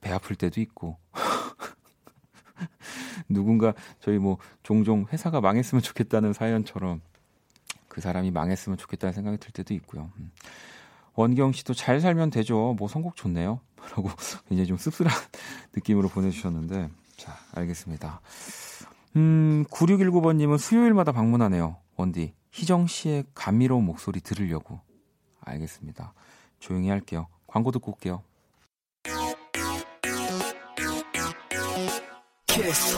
[0.00, 0.98] 배 아플 때도 있고
[3.28, 7.00] 누군가 저희 뭐 종종 회사가 망했으면 좋겠다는 사연처럼
[7.92, 10.10] 그 사람이 망했으면 좋겠다는 생각이 들 때도 있고요.
[10.16, 10.30] 음.
[11.14, 12.74] 원경 씨도 잘 살면 되죠.
[12.78, 13.60] 뭐 선곡 좋네요.
[13.94, 14.08] 라고
[14.48, 15.12] 굉장히 좀 씁쓸한
[15.76, 18.22] 느낌으로 보내주셨는데 자 알겠습니다.
[19.16, 21.76] 음 9619번님은 수요일마다 방문하네요.
[21.96, 24.80] 원디 희정 씨의 감미로운 목소리 들으려고
[25.42, 26.14] 알겠습니다.
[26.60, 27.26] 조용히 할게요.
[27.46, 28.22] 광고 듣고 올게요.
[32.46, 32.96] Kiss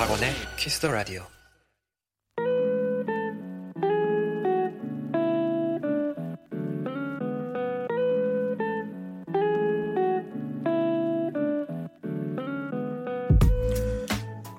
[0.00, 1.22] 박원의 키스 더 라디오.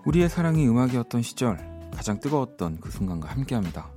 [0.05, 1.57] 우리의 사랑이 음악이었던 시절
[1.91, 3.89] 가장 뜨거웠던 그 순간과 함께합니다.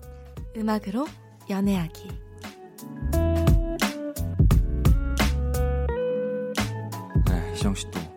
[0.57, 1.07] 음악으로
[1.51, 2.09] 연애하기.
[7.27, 8.14] 네, 희정 씨또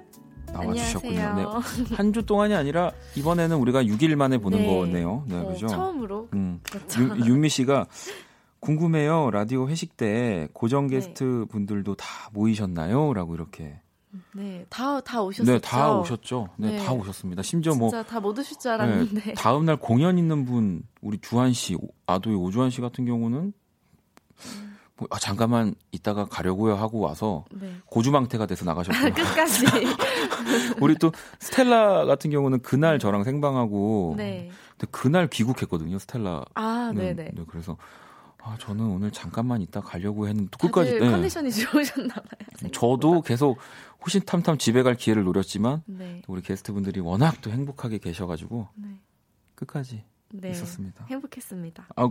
[0.64, 1.34] 나와주셨군요.
[1.36, 1.46] 네,
[1.96, 4.68] 한주 동안이 아니라 이번에는 우리가 6일 만에 보는 네.
[4.68, 5.24] 거네요.
[5.28, 5.68] 네, 어, 그죠?
[5.68, 6.30] 처음으로.
[6.34, 6.60] 음.
[6.64, 7.02] 그렇죠.
[7.04, 7.88] 유, 윤미 씨가
[8.60, 9.32] 궁금해요.
[9.32, 10.96] 라디오 회식 때 고정 네.
[10.96, 13.14] 게스트 분들도 다 모이셨나요?
[13.14, 13.80] 라고 이렇게.
[14.34, 15.52] 네, 다, 다 오셨었죠.
[15.52, 16.48] 네, 다 오셨죠.
[16.58, 16.84] 네, 네.
[16.84, 17.44] 다 오셨습니다.
[17.44, 19.22] 심지어 뭐 진짜 다 못 오실 줄 알았는데.
[19.22, 23.40] 네, 다음 날 공연 있는 분 우리 주한 씨, 오- 아도의 오주한 씨 같은 경우는
[23.42, 24.67] 뭐,
[25.10, 27.72] 아, 잠깐만 이따가 가려고요 하고 와서 네.
[27.86, 29.66] 고주망태가 돼서 나가셨고 끝까지.
[30.82, 34.50] 우리 또 스텔라 같은 경우는 그날 저랑 생방하고 네.
[34.78, 36.46] 근데 그날 귀국했거든요 스텔라.
[36.56, 37.32] 아, 네, 네네.
[37.36, 37.78] 네, 그래서
[38.42, 41.10] 아 저는 오늘 잠깐만 있다 가려고 했는데 끝까지 네.
[41.10, 42.72] 컨디션이 좋으셨나 봐요.
[42.72, 43.58] 저도 계속
[44.06, 46.22] 호신탐탐 집에 갈 기회를 노렸지만 네.
[46.26, 48.88] 또 우리 게스트분들이 워낙 또 행복하게 계셔 가지고 네.
[49.56, 50.50] 끝까지 네.
[50.52, 51.06] 있었습니다.
[51.10, 51.88] 행복했습니다.
[51.96, 52.04] 아,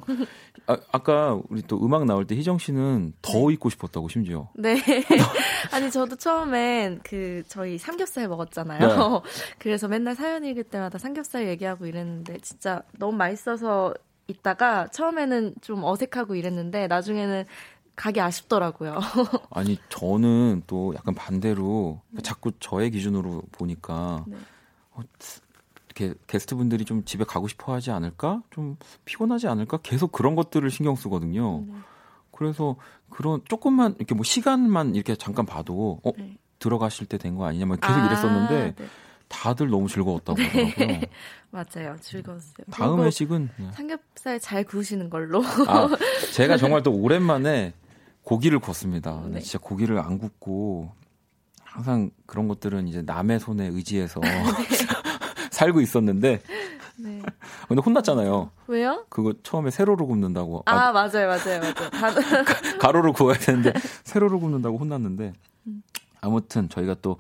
[0.67, 4.49] 아, 아 까 우리 또 음악 나올 때 희정 씨는 더 있고 싶었다고 심지어.
[4.55, 4.77] 네.
[5.73, 8.79] 아니, 저도 처음엔 그, 저희 삼겹살 먹었잖아요.
[8.81, 8.95] 네.
[9.59, 13.95] 그래서 맨날 사연 읽을 때마다 삼겹살 얘기하고 이랬는데, 진짜 너무 맛있어서
[14.29, 17.45] 있다가 처음에는 좀 어색하고 이랬는데, 나중에는
[17.95, 18.99] 가기 아쉽더라고요.
[19.51, 24.37] 아니 저는 또 약간 반대로 자꾸 저의 기준으로 보니까 네.
[24.93, 25.01] 어,
[25.97, 30.95] 게 게스트분들이 좀 집에 가고 싶어 하지 않을까, 좀 피곤하지 않을까 계속 그런 것들을 신경
[30.95, 31.65] 쓰거든요.
[31.67, 31.73] 네.
[32.31, 32.77] 그래서
[33.11, 36.37] 그런 조금만 이렇게 뭐 시간만 이렇게 잠깐 봐도 어 네.
[36.59, 38.87] 들어가실 때 된 거 아니냐 막 계속 아, 이랬었는데 네.
[39.29, 41.01] 다들 너무 즐거웠다고 하더라고요.
[41.51, 41.97] 맞아요.
[42.01, 42.67] 즐거웠어요.
[42.71, 43.71] 다음 그리고 회식은 네.
[43.73, 45.43] 삼겹살 잘 구우시는 걸로.
[45.67, 45.89] 아,
[46.35, 47.73] 제가 정말 또 오랜만에
[48.23, 49.21] 고기를 구웠습니다.
[49.23, 49.41] 근데 네.
[49.41, 50.93] 진짜 고기를 안 굽고
[51.63, 54.21] 항상 그런 것들은 이제 남의 손에 의지해서
[55.57, 56.43] 살고 있었는데
[56.99, 57.23] 네.
[57.69, 58.51] 근데 혼났잖아요.
[58.67, 59.07] 왜요?
[59.09, 61.73] 그거 처음에 세로로 굽는다고 아, 아, 맞아요, 맞아요, 맞아요.
[61.91, 62.11] 다,
[62.79, 63.73] 가로로 구워야 되는데
[64.05, 65.33] 세로로 굽는다고 혼났는데
[65.67, 65.83] 음.
[66.21, 67.19] 아무튼 저희가 또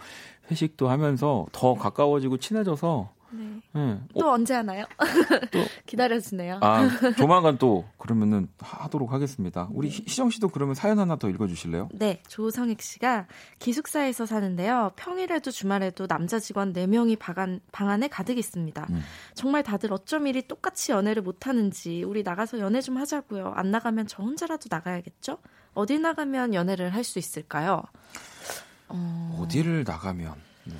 [0.50, 3.60] 회식도 하면서 더 가까워지고 친해져서 네.
[3.76, 3.98] 예.
[4.18, 4.84] 또 언제 하나요?
[5.50, 6.58] 또- 기다려주네요.
[6.62, 6.80] 아
[7.16, 9.68] 조만간 또 그러면은 하도록 하겠습니다.
[9.72, 9.96] 우리 네.
[9.96, 11.88] 희- 희정 씨도 그러면 사연 하나 더 읽어주실래요?
[11.92, 13.26] 네, 조성익 씨가
[13.58, 14.92] 기숙사에서 사는데요.
[14.96, 18.86] 평일에도 주말에도 남자 직원 4명이 방, 방 안에 가득 있습니다.
[18.90, 19.02] 음.
[19.34, 23.52] 정말 다들 어쩜 이리 똑같이 연애를 못하는지 우리 나가서 연애 좀 하자고요.
[23.56, 25.38] 안 나가면 저 혼자라도 나가야겠죠?
[25.74, 27.82] 어디 나가면 연애를 할 수 있을까요?
[28.88, 30.74] 어, 어디를 나가면 네.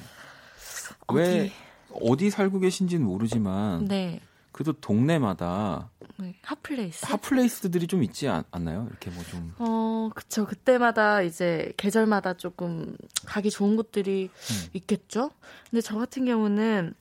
[1.12, 1.52] 왜
[2.00, 4.20] 어디 살고 계신지는 모르지만 네,
[4.52, 7.04] 그래도 동네마다 네, 핫플레이스.
[7.06, 8.86] 핫플레이스들이 좀 있지 않, 않나요?
[8.90, 10.46] 이렇게 뭐 좀 어, 그쵸.
[10.46, 14.68] 그때마다 이제 계절마다 조금 가기 좋은 곳들이 음.
[14.72, 15.30] 있겠죠?
[15.70, 16.94] 근데 저 같은 경우는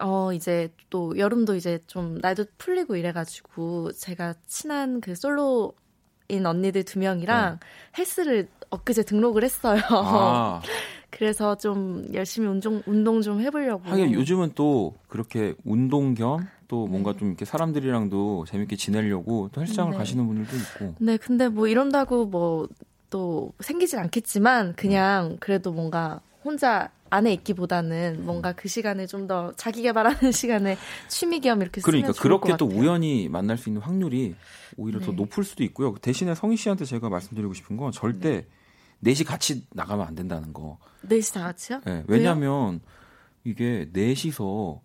[0.00, 5.74] 어, 이제 또 여름도 이제 좀 날도 풀리고 이래가지고 제가 친한 그 솔로
[6.28, 7.60] 인 언니들 두 명이랑
[7.98, 9.76] 헬스를 엊그제 등록을 했어요.
[9.76, 9.86] 네.
[9.90, 10.60] 아,
[11.16, 13.82] 그래서 좀 열심히 운동, 운동 좀 해보려고.
[13.84, 17.18] 하긴 요즘은 또 그렇게 운동 겸 또 뭔가 네.
[17.18, 19.98] 좀 이렇게 사람들이랑도 재밌게 지내려고 또 헬스장을 네.
[19.98, 22.68] 가시는 분들도 있고 네, 근데 뭐 이런다고 뭐
[23.14, 24.72] 또 생기진 않겠지만 음.
[24.74, 31.62] 그냥 그래도 뭔가 혼자 안에 있기보다는 뭔가 그 시간에 좀더 자기 개발하는 시간에 취미 겸
[31.62, 32.80] 이렇게 그러니까 그렇게 것또 같아요.
[32.80, 34.34] 우연히 만날 수 있는 확률이
[34.76, 35.16] 오히려 더 네.
[35.16, 35.94] 높을 수도 있고요.
[36.02, 38.46] 대신에 성희 씨한테 제가 말씀드리고 싶은 건 절대
[39.00, 40.78] 넷이 같이 나가면 안 된다는 거.
[41.02, 41.80] 넷이 다 같이요?
[41.86, 42.80] 예, 왜냐하면
[43.44, 44.80] 이게 넷이서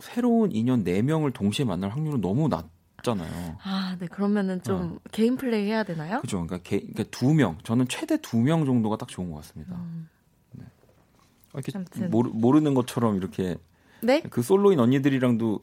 [0.00, 3.58] 새로운 인연 네 명을 동시에 만날 확률은 너무 낮잖아요.
[3.62, 4.06] 아, 네.
[4.06, 6.16] 그러면은 좀 개인 플레이 해야 되나요?
[6.16, 6.20] 어.
[6.20, 6.38] 그죠?
[6.44, 9.76] 그러니까, 개, 그러니까 두 명, 저는 최대 두 명 정도가 딱 좋은 것 같습니다.
[9.76, 10.08] 음.
[11.52, 12.10] 이렇게 아무튼.
[12.10, 13.56] 모르, 모르는 것처럼 이렇게
[14.02, 14.20] 네?
[14.22, 15.60] 그 솔로인 언니들이랑도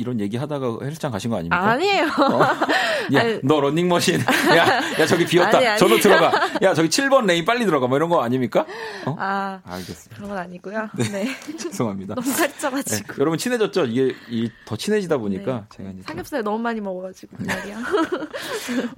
[0.00, 1.58] 이런 얘기 하다가 헬스장 가신 거 아닙니까?
[1.62, 2.04] 아니에요.
[3.14, 3.38] 야, 아니.
[3.44, 4.20] 너 런닝머신.
[4.56, 5.58] 야, 야, 저기 비었다.
[5.58, 5.78] 아니, 아니.
[5.78, 6.32] 저도 들어가.
[6.62, 7.86] 야, 저기 7번 레인 빨리 들어가.
[7.86, 8.64] 뭐 이런 거 아닙니까?
[9.04, 9.14] 어?
[9.18, 10.16] 아, 알겠습니다.
[10.16, 10.88] 그런 건 아니고요.
[10.96, 11.28] 네.
[11.58, 12.14] 죄송합니다.
[12.14, 13.14] 너무 네, 살쪄가지고.
[13.20, 13.84] 여러분 친해졌죠?
[13.86, 15.76] 이게 이, 더 친해지다 보니까 네.
[15.76, 17.78] 제가 이제 또- 삼겹살 너무 많이 먹어가지고 말이야.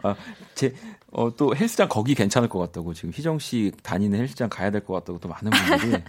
[0.04, 0.14] 아,
[0.54, 0.72] 제,
[1.10, 4.94] 어, 또 헬스장 거기 괜찮을 것 같다고 지금 희정 씨 다니는 헬스장 가야 될 것
[4.94, 6.04] 같다고 또 많은 분들이 네,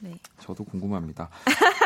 [0.00, 0.14] 네.
[0.40, 1.28] 저도 궁금합니다.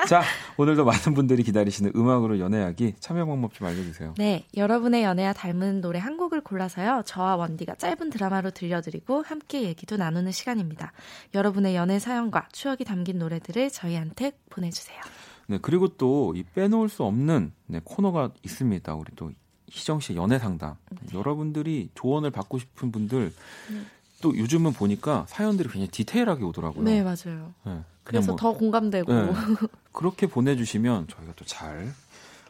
[0.08, 0.22] 자,
[0.56, 4.14] 오늘도 많은 분들이 기다리시는 음악으로 연애하기 참여 방법 좀 알려주세요.
[4.18, 7.02] 네, 여러분의 연애와 닮은 노래 한 곡을 골라서요.
[7.06, 10.92] 저와 원디가 짧은 드라마로 들려드리고 함께 얘기도 나누는 시간입니다.
[11.34, 14.98] 여러분의 연애 사연과 추억이 담긴 노래들을 저희한테 보내주세요.
[15.46, 18.94] 네, 그리고 또 이 빼놓을 수 없는 네, 코너가 있습니다.
[18.94, 19.32] 우리 또
[19.70, 20.74] 희정 씨 연애 상담.
[21.14, 23.32] 여러분들이 조언을 받고 싶은 분들
[23.70, 23.80] 네.
[24.20, 26.82] 또 요즘은 보니까 사연들이 굉장히 디테일하게 오더라고요.
[26.84, 27.54] 네, 맞아요.
[27.64, 29.12] 네, 그래서 뭐 더 공감되고.
[29.12, 29.32] 네.
[29.92, 31.92] 그렇게 보내주시면 저희가 또 잘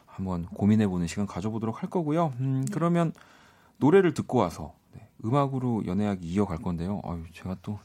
[0.05, 2.33] 한번 고민해보는 시간 가져보도록 할 거고요.
[2.39, 3.13] 음, 그러면
[3.77, 7.01] 노래를 듣고 와서 네, 음악으로 연애하기 이어갈 건데요.
[7.05, 7.79] 아유, 제가 또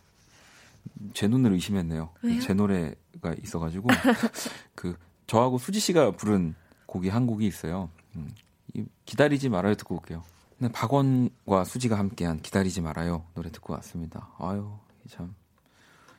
[1.15, 2.11] 제 눈을 의심했네요.
[2.23, 2.41] 왜요?
[2.43, 3.89] 제 노래가 있어가지고
[4.75, 4.97] 그
[5.27, 6.55] 저하고 수지 씨가 부른
[6.85, 7.89] 곡이 한 곡이 있어요.
[8.17, 8.31] 음,
[8.75, 10.23] 이 기다리지 말아요 듣고 올게요.
[10.59, 14.29] 네, 박원과 수지가 함께한 기다리지 말아요 노래 듣고 왔습니다.
[14.39, 14.71] 아유
[15.09, 15.35] 참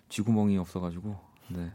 [0.09, 1.15] 쥐구멍이 없어가지고
[1.49, 1.71] 네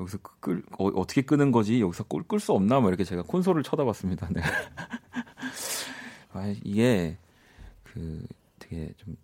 [0.00, 4.28] 여기서 끌 어, 어떻게 끄는 거지 여기서 끌수 없나 뭐 이렇게 제가 콘솔을 쳐다봤습니다.
[4.30, 4.42] 네.
[6.32, 7.16] 아, 이게
[7.82, 8.26] 그
[8.58, 9.16] 되게 좀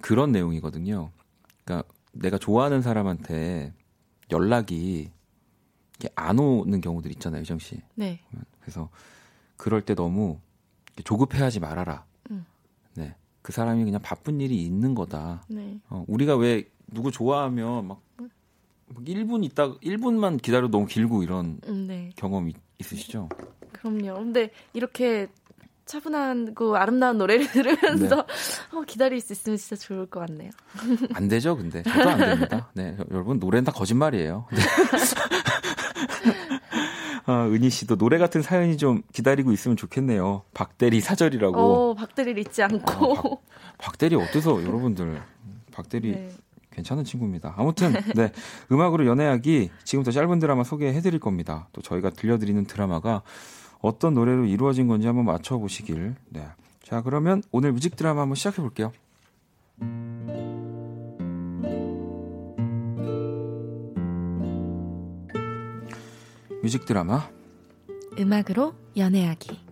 [0.00, 1.10] 그런 내용이거든요.
[1.64, 3.74] 그러니까 내가 좋아하는 사람한테
[4.30, 5.10] 연락이
[5.98, 7.80] 이렇게 안 오는 경우들 있잖아요, 유정 씨.
[7.94, 8.20] 네.
[8.60, 8.88] 그래서
[9.56, 10.40] 그럴 때 너무
[11.04, 12.06] 조급해하지 말아라.
[12.30, 12.46] 음.
[12.94, 15.44] 네, 그 사람이 그냥 바쁜 일이 있는 거다.
[15.48, 15.78] 네.
[15.90, 18.28] 어, 우리가 왜 누구 좋아하면 막, 막
[18.94, 22.10] 1분 있다 1분만 기다려 도 너무 길고 이런 음, 네.
[22.16, 23.28] 경험 이- 있으시죠?
[23.72, 24.14] 그럼요.
[24.14, 25.26] 근데 이렇게
[25.86, 28.20] 차분하고 아름다운 노래를 들으면서
[28.72, 30.50] 어, 기다릴 수 있으면 진짜 좋을 것 같네요.
[31.14, 32.70] 안 되죠, 근데 저도 안 됩니다.
[32.74, 34.46] 네, 여- 여러분 노래는 다 거짓말이에요.
[34.52, 34.58] 네.
[37.26, 40.42] 아, 은희 씨도 노래 같은 사연이 좀 기다리고 있으면 좋겠네요.
[40.54, 41.56] 박대리 사절이라고.
[41.90, 43.40] 어, 박대리를 잊지 않고.
[43.78, 45.22] 박대리 어때서 여러분들
[45.72, 46.30] 박대리 네.
[46.76, 47.54] 괜찮은 친구입니다.
[47.56, 48.30] 아무튼 네
[48.70, 51.68] 음악으로 연애하기 지금부터 짧은 드라마 소개해드릴 겁니다.
[51.72, 53.22] 또 저희가 들려드리는 드라마가
[53.80, 56.14] 어떤 노래로 이루어진 건지 한번 맞춰보시길.
[56.28, 56.46] 네.
[56.82, 58.92] 자 그러면 오늘 뮤직 드라마 한번 시작해 볼게요.
[66.62, 67.28] 뮤직 드라마
[68.18, 69.65] 음악으로 연애하기.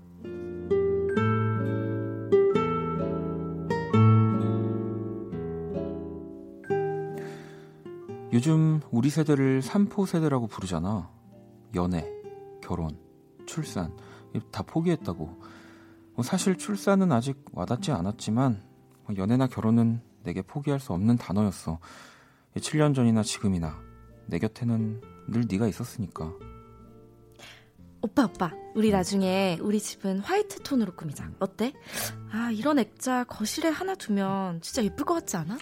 [8.35, 11.09] 요즘 우리 세대를 삼포 세대라고 부르잖아.
[11.76, 12.05] 연애,
[12.61, 12.99] 결혼,
[13.47, 13.97] 출산
[14.51, 15.41] 다 포기했다고.
[16.14, 18.61] 뭐 사실 출산은 아직 와닿지 않았지만
[19.05, 21.78] 뭐 연애나 결혼은 내게 포기할 수 없는 단어였어.
[22.57, 23.80] 7년 전이나 지금이나
[24.26, 26.32] 내 곁에는 늘 네가 있었으니까.
[28.03, 28.53] 오빠, 오빠.
[28.74, 31.30] 우리 나중에 우리 집은 화이트 톤으로 꾸미자.
[31.39, 31.72] 어때?
[32.32, 35.57] 아, 이런 액자 거실에 하나 두면 진짜 예쁠 것 같지 않아?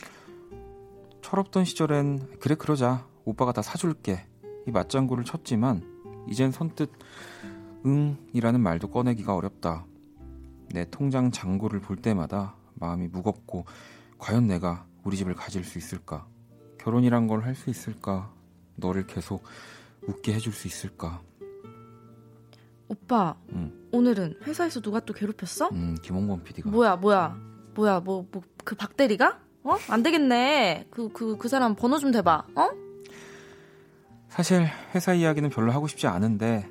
[1.33, 3.07] 철없던 시절엔 그래 그러자.
[3.24, 4.26] 오빠가 다 사줄게.
[4.66, 5.83] 이 맞장구를 쳤지만
[6.28, 6.91] 이젠 선뜻
[7.87, 9.87] 응이라는 말도 꺼내기가 어렵다.
[10.74, 13.64] 내 통장 잔고를 볼 때마다 마음이 무겁고
[14.18, 16.26] 과연 내가 우리 집을 가질 수 있을까?
[16.78, 18.30] 결혼이란 걸 할 수 있을까?
[18.76, 19.43] 너를 계속
[20.07, 21.22] 웃게 해줄 수 있을까?
[22.89, 23.72] 오빠, 응.
[23.91, 25.70] 오늘은 회사에서 누가 또 괴롭혔어?
[25.72, 26.68] 음 김홍범 PD가.
[26.68, 27.39] 뭐야, 뭐야,
[27.74, 29.41] 뭐야, 뭐, 뭐, 그 박대리가?
[29.64, 29.76] 어?
[29.88, 30.86] 안 되겠네.
[30.90, 32.44] 그, 그, 그 사람 번호 좀 대봐.
[32.56, 32.70] 어?
[34.28, 36.68] 사실 회사 이야기는 별로 하고 싶지 않은데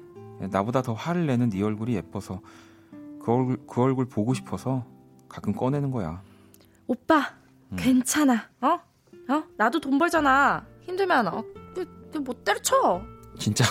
[0.50, 2.42] 나보다 더 화를 내는 네 얼굴이 예뻐서
[3.24, 4.86] 그 얼굴 그 얼굴 보고 싶어서
[5.30, 6.22] 가끔 꺼내는 거야.
[6.88, 7.34] 오빠,
[7.72, 7.78] 음.
[7.78, 8.50] 괜찮아.
[8.62, 8.80] 어?
[9.30, 9.44] 어?
[9.56, 10.66] 나도 돈 벌잖아.
[10.82, 13.02] 힘들면, 어, 그, 그, 못 때려쳐.
[13.38, 13.64] 진짜?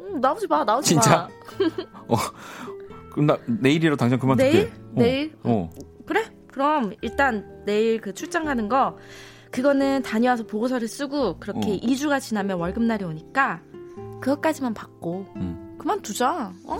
[0.00, 1.28] 응, 나오지 마, 나오지 진짜?
[2.08, 2.16] 마.
[3.10, 4.50] 그럼 나 내일이라도 당장 그만둘게.
[4.52, 4.66] 내일?
[4.66, 4.92] 어.
[4.94, 5.38] 내일?
[5.44, 5.70] 어.
[6.04, 6.24] 그래?
[6.58, 8.98] 그럼 일단 내일 그 출장 가는 거
[9.52, 11.76] 그거는 다녀와서 보고서를 쓰고 그렇게 어.
[11.76, 13.62] 2주가 지나면 월급날이 오니까
[14.20, 15.76] 그것까지만 받고 음.
[15.78, 16.52] 그만두자.
[16.64, 16.78] 어?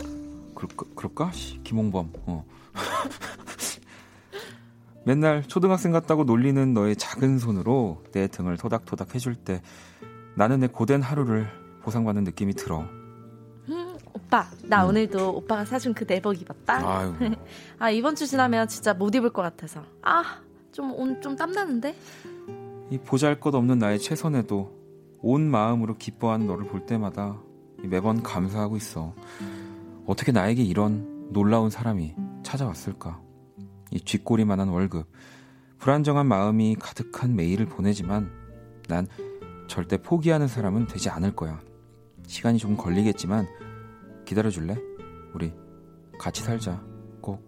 [0.53, 0.85] 그럴까?
[0.95, 1.31] 그럴까?
[1.31, 2.11] 씨, 김홍범.
[2.25, 2.43] 어.
[5.05, 9.61] 맨날 초등학생 같다고 놀리는 너의 작은 손으로 내 등을 토닥토닥 해줄 때
[10.35, 11.47] 나는 내 고된 하루를
[11.83, 12.85] 보상받는 느낌이 들어.
[14.29, 14.89] 음, 오빠, 나 음.
[14.89, 17.13] 오늘도 오빠가 사준 그 내복 입었다.
[17.79, 19.83] 아 이번 주 지나면 진짜 못 입을 것 같아서.
[20.03, 20.39] 아,
[20.71, 21.95] 좀 오늘 좀 땀나는데?
[22.91, 24.77] 이 보잘것없는 나의 최선에도
[25.21, 27.37] 온 마음으로 기뻐하는 너를 볼 때마다
[27.83, 29.13] 매번 감사하고 있어.
[30.05, 33.19] 어떻게 나에게 이런 놀라운 사람이 찾아왔을까?
[33.91, 35.07] 이 쥐꼬리만한 월급,
[35.79, 38.31] 불안정한 마음이 가득한 매일을 보내지만
[38.87, 39.07] 난
[39.67, 41.59] 절대 포기하는 사람은 되지 않을 거야.
[42.27, 43.47] 시간이 좀 걸리겠지만
[44.29, 44.75] 기다려줄래?
[45.33, 45.51] 우리
[46.19, 46.79] 같이 살자.
[47.19, 47.43] 꼭.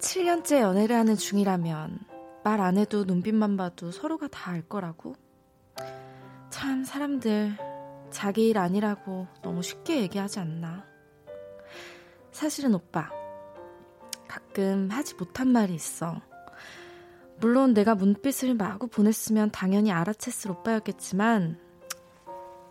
[0.00, 2.00] 칠년째 연애를 하는 중이라면
[2.42, 5.14] 말 안 해도 눈빛만 봐도 서로가 다 알 거라고?
[6.50, 7.56] 참 사람들
[8.10, 10.84] 자기 일 아니라고 너무 쉽게 얘기하지 않나.
[12.34, 13.08] 사실은 오빠
[14.28, 16.20] 가끔 하지 못한 말이 있어.
[17.38, 21.58] 물론 내가 문빛을 마구 보냈으면 당연히 알아챘을 오빠였겠지만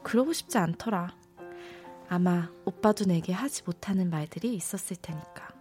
[0.03, 1.15] 그러고 싶지 않더라.
[2.09, 5.53] 아마 오빠도 내게 하지 못하는 말들이 있었을 테니까.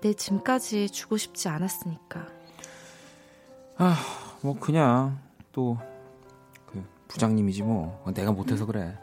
[0.00, 2.28] 내 짐까지 주고 싶지 않았으니까.
[4.42, 5.18] 뭐 그냥
[5.52, 5.76] 또
[6.66, 8.96] 그 부장님이지 뭐 내가 못해서 그래.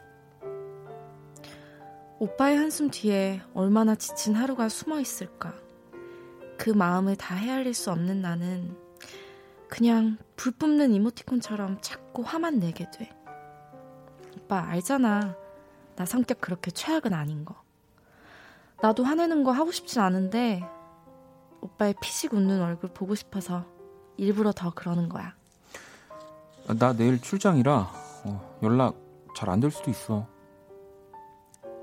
[2.19, 5.53] 오빠의 한숨 뒤에 얼마나 지친 하루가 숨어 있을까.
[6.57, 8.75] 그 마음을 다 헤아릴 수 없는 나는
[9.69, 13.09] 그냥 불 뿜는 이모티콘처럼 자꾸 화만 내게 돼.
[14.37, 15.35] 오빠 알잖아.
[15.95, 17.55] 나 성격 그렇게 최악은 아닌 거.
[18.81, 20.63] 나도 화내는 거 하고 싶진 않은데
[21.61, 23.65] 오빠의 피식 웃는 얼굴 보고 싶어서
[24.17, 25.33] 일부러 더 그러는 거야.
[26.67, 27.91] 아, 나 내일 출장이라
[28.25, 28.95] 어, 연락
[29.35, 30.27] 잘 안 될 수도 있어.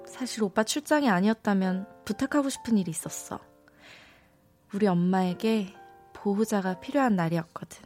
[0.07, 3.41] 사실 오빠 출장이 아니었다면 부탁하고 싶은 일이 있었어.
[4.73, 5.75] 우리 엄마에게
[6.13, 7.85] 보호자가 필요한 날이었거든.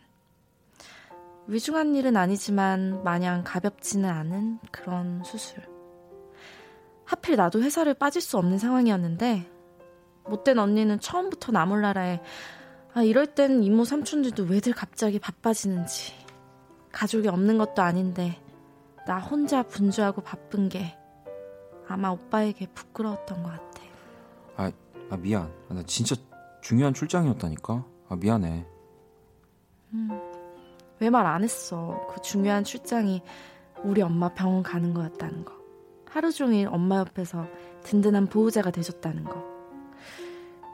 [1.46, 5.68] 위중한 일은 아니지만 마냥 가볍지는 않은 그런 수술.
[7.04, 9.50] 하필 나도 회사를 빠질 수 없는 상황이었는데
[10.24, 12.20] 못된 언니는 처음부터 나 몰라라에
[12.94, 16.14] 아 이럴 땐 이모 삼촌들도 왜들 갑자기 바빠지는지
[16.92, 18.40] 가족이 없는 것도 아닌데
[19.06, 20.96] 나 혼자 분주하고 바쁜 게
[21.91, 23.82] 아마 오빠에게 부끄러웠던 것 같아.
[24.57, 24.70] 아,
[25.11, 25.53] 아 미안.
[25.68, 26.14] 아, 나 진짜
[26.62, 27.84] 중요한 출장이었다니까.
[28.09, 28.64] 아 미안해.
[31.01, 32.07] 왜말 안 했어?
[32.12, 33.22] 그 중요한 출장이
[33.82, 35.53] 우리 엄마 병원 가는 거였다는 거.
[36.09, 37.47] 하루 종일 엄마 옆에서
[37.82, 39.45] 든든한 보호자가 되줬다는 거.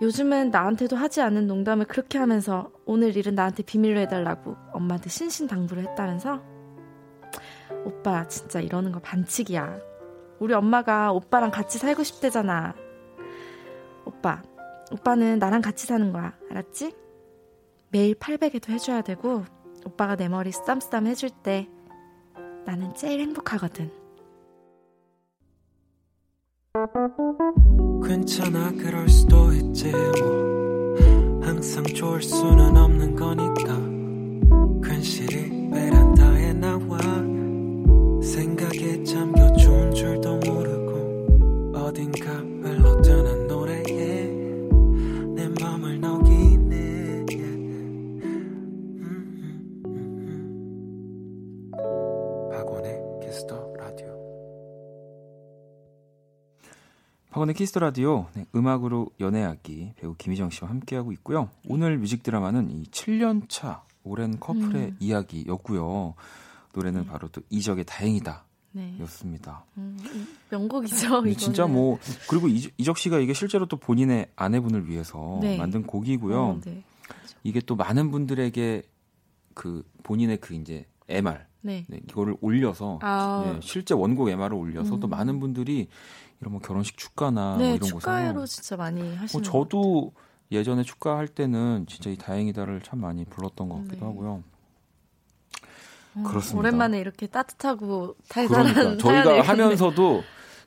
[0.03, 6.43] 요즘은 나한테도 하지 않는 농담을 그렇게 하면서 오늘 일은 나한테 비밀로 해달라고 엄마한테 신신당부를 했다면서?
[7.87, 9.96] 오빠 진짜 이러는 거 반칙이야.
[10.39, 12.75] 우리 엄마가 오빠랑 같이 살고 싶대잖아.
[14.05, 14.43] 오빠,
[14.93, 16.35] 오빠는 나랑 같이 사는 거야.
[16.51, 16.95] 알았지?
[17.91, 19.45] 매일 800에도 해줘야 되고
[19.85, 21.69] 오빠가 내 머리 쌈쌈 해줄 때
[22.65, 23.91] 나는 제일 행복하거든.
[28.07, 30.95] 괜찮아 그럴 수도 있지 뭐
[31.43, 36.99] 항상 좋을 수는 없는 거니까 괜시리 베란다에 나와
[38.23, 39.56] 생각에 잠겨
[41.97, 44.27] 어딘가 흘러드는 노래에
[45.35, 49.89] 내 맘을 녹이네 음, 음, 음,
[51.73, 52.51] 음.
[52.53, 54.15] 박원의 Kiss the Radio
[57.31, 61.49] 박원의 Kiss the Radio 네, 음악으로 연애하기 배우 김희정 씨와 함께하고 있고요.
[61.67, 64.97] 오늘 뮤직 드라마는 이 7년 차 오랜 커플의 음.
[65.01, 66.13] 이야기였고요.
[66.75, 68.45] 노래는 바로 또 이적의 다행이다.
[68.77, 68.95] 네.
[69.01, 69.65] 였습니다.
[69.79, 69.99] 음,
[70.51, 71.09] 명곡이죠.
[71.09, 71.35] 근데 이거는.
[71.39, 71.99] 진짜 뭐
[72.29, 75.57] 그리고 이- 이적 씨가 이게 실제로 또 본인의 아내분을 위해서 네.
[75.57, 76.43] 만든 곡이고요.
[76.43, 76.85] 어, 네.
[77.43, 78.83] 이게 또 많은 분들에게
[79.55, 81.87] 그 본인의 그 이제 MR 네.
[81.89, 83.45] 네, 이거를 올려서 아.
[83.57, 85.11] 예, 실제 원곡 MR을 올려서 또 음.
[85.11, 85.89] 많은 분들이
[86.41, 90.13] 이런 뭐 결혼식 축가나 네, 뭐 이런 축가로 곳에서 진짜 많이 뭐 하시는 저도
[90.53, 94.05] 예전에 축가할 때는 진짜 이 다행이다를 참 많이 불렀던 것 같기도 네.
[94.05, 94.43] 하고요.
[96.17, 96.59] 음, 그렇습니다.
[96.59, 99.43] 오랜만에 이렇게 따뜻하고 달달한 그러니까 사연을 저희가.
[99.43, 100.23] 하면서도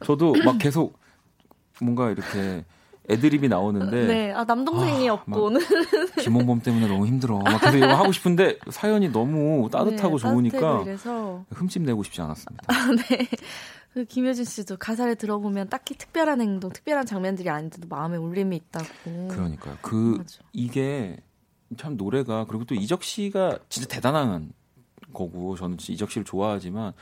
[0.05, 0.97] 저도 막 계속
[1.81, 2.65] 뭔가 이렇게
[3.09, 5.61] 애드립이 나오는데 네, 아 남동생이 아, 없고 막- 오늘
[6.21, 7.39] 김홍범 때문에 너무 힘들어.
[7.39, 10.83] 막 계속 이거 하고 싶은데 사연이 너무 따뜻하고 네, 좋으니까
[11.51, 12.65] 흠집 내고 싶지 않았습니다.
[13.09, 13.27] 네.
[13.93, 19.27] 그 김효진 씨도 가사를 들어보면 딱히 특별한 행동, 특별한 장면들이 아닌데도 마음에 울림이 있다고.
[19.29, 19.77] 그러니까요.
[19.81, 20.39] 그 맞아.
[20.53, 21.17] 이게
[21.77, 24.51] 참 노래가 그리고 또 이적 씨가 진짜 대단한
[25.13, 26.93] 거고 저는 이적 씨를 좋아하지만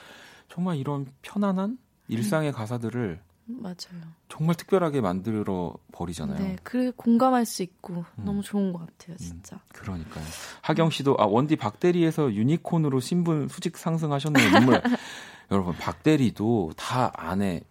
[0.50, 1.78] 정말 이런 편안한
[2.08, 4.02] 일상의 가사들을 맞아요.
[4.28, 6.38] 정말 특별하게 만들어 버리잖아요.
[6.38, 8.26] 네, 그 공감할 수 있고 음.
[8.26, 9.58] 너무 좋은 것 같아요, 진짜.
[9.74, 10.24] 그러니까요.
[10.62, 14.50] 하경 씨도 아 원디 박대리에서 유니콘으로 신분 수직 상승하셨네요.
[14.52, 14.82] 눈물.
[15.52, 17.62] 여러분 박대리도 다 안에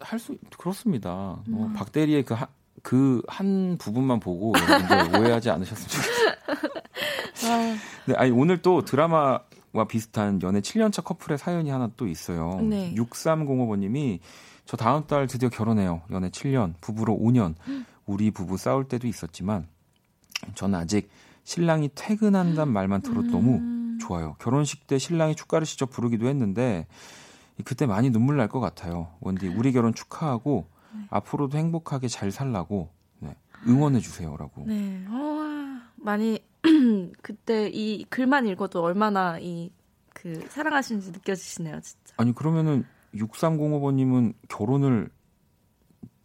[0.00, 1.40] 할 수 그렇습니다.
[1.48, 1.72] 뭐 음.
[1.72, 2.34] 박대리의 그
[2.82, 4.52] 그 한 부분만 보고
[5.16, 6.32] 오해하지 않으셨으면 좋겠어요.
[7.44, 7.76] 아,
[8.06, 9.38] 네, 아니 오늘 또 드라마
[9.72, 12.60] 와 비슷한 연애 7년차 커플의 사연이 하나 또 있어요.
[12.62, 12.94] 네.
[12.94, 14.20] 6305번님이
[14.64, 16.02] 저 다음 달 드디어 결혼해요.
[16.10, 17.54] 연애 7년, 부부로 5년.
[18.06, 19.66] 우리 부부 싸울 때도 있었지만
[20.54, 21.08] 저는 아직
[21.44, 23.98] 신랑이 퇴근한다는 말만 들어도 너무 음.
[24.00, 24.34] 좋아요.
[24.40, 26.86] 결혼식 때 신랑이 축가를 직접 부르기도 했는데
[27.64, 29.08] 그때 많이 눈물 날 것 같아요.
[29.20, 30.66] 원디 우리 결혼 축하하고
[31.10, 33.34] 앞으로도 행복하게 잘 살라고 네,
[33.66, 34.64] 응원해 주세요라고.
[34.66, 35.04] 네.
[35.08, 36.40] 어, 많이
[37.22, 39.70] 그때 이 글만 읽어도 얼마나 이
[40.22, 42.14] 그 사랑하시는지 느껴지시네요, 진짜.
[42.16, 42.84] 아니 그러면은
[43.16, 45.08] 6305번님은 결혼을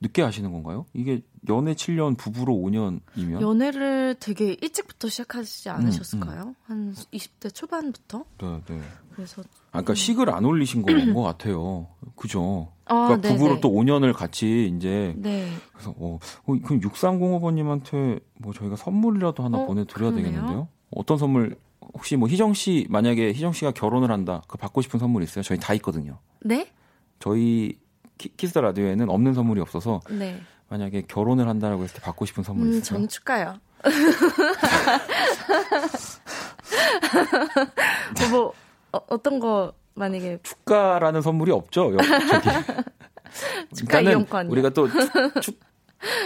[0.02, 0.86] 늦게 하시는 건가요?
[0.94, 3.42] 이게 연애 7년, 부부로 5년이면?
[3.42, 6.56] 연애를 되게 일찍부터 시작하시지 음, 않으셨을까요?
[6.66, 8.26] 한 20대 초반부터?
[8.40, 8.82] 네, 네.
[9.16, 11.88] 그래서 아, 그러니까 식을 안 올리신 건 것 같아요.
[12.16, 12.72] 그죠?
[12.90, 13.36] 아, 그러니까 네네.
[13.36, 15.48] 부부로 또 5년을 같이 이제 네.
[15.74, 20.32] 그래서 어, 어 그럼 6305번님한테 뭐 저희가 선물이라도 하나 어, 보내드려야 그러네요.
[20.32, 20.68] 되겠는데요?
[20.92, 21.58] 어떤 선물
[21.94, 24.42] 혹시 뭐 희정 씨 만약에 희정 씨가 결혼을 한다.
[24.48, 25.44] 그 받고 싶은 선물 있어요?
[25.44, 26.20] 저희 다 있거든요.
[26.42, 26.72] 네?
[27.20, 27.78] 저희
[28.18, 30.40] 키, 키스 라디오에는 없는 선물이 없어서 네.
[30.70, 32.84] 만약에 결혼을 한다라고 했을 때 받고 싶은 선물 음, 있어요?
[32.84, 33.60] 저는 축가요.
[38.32, 38.54] 뭐
[38.92, 41.94] 어, 어떤 거 만약에 축가라는 선물이 없죠.
[41.94, 42.50] 여- 저기.
[43.76, 44.52] 축가 이용권이요?
[44.52, 45.60] 우리가 또 축, 축,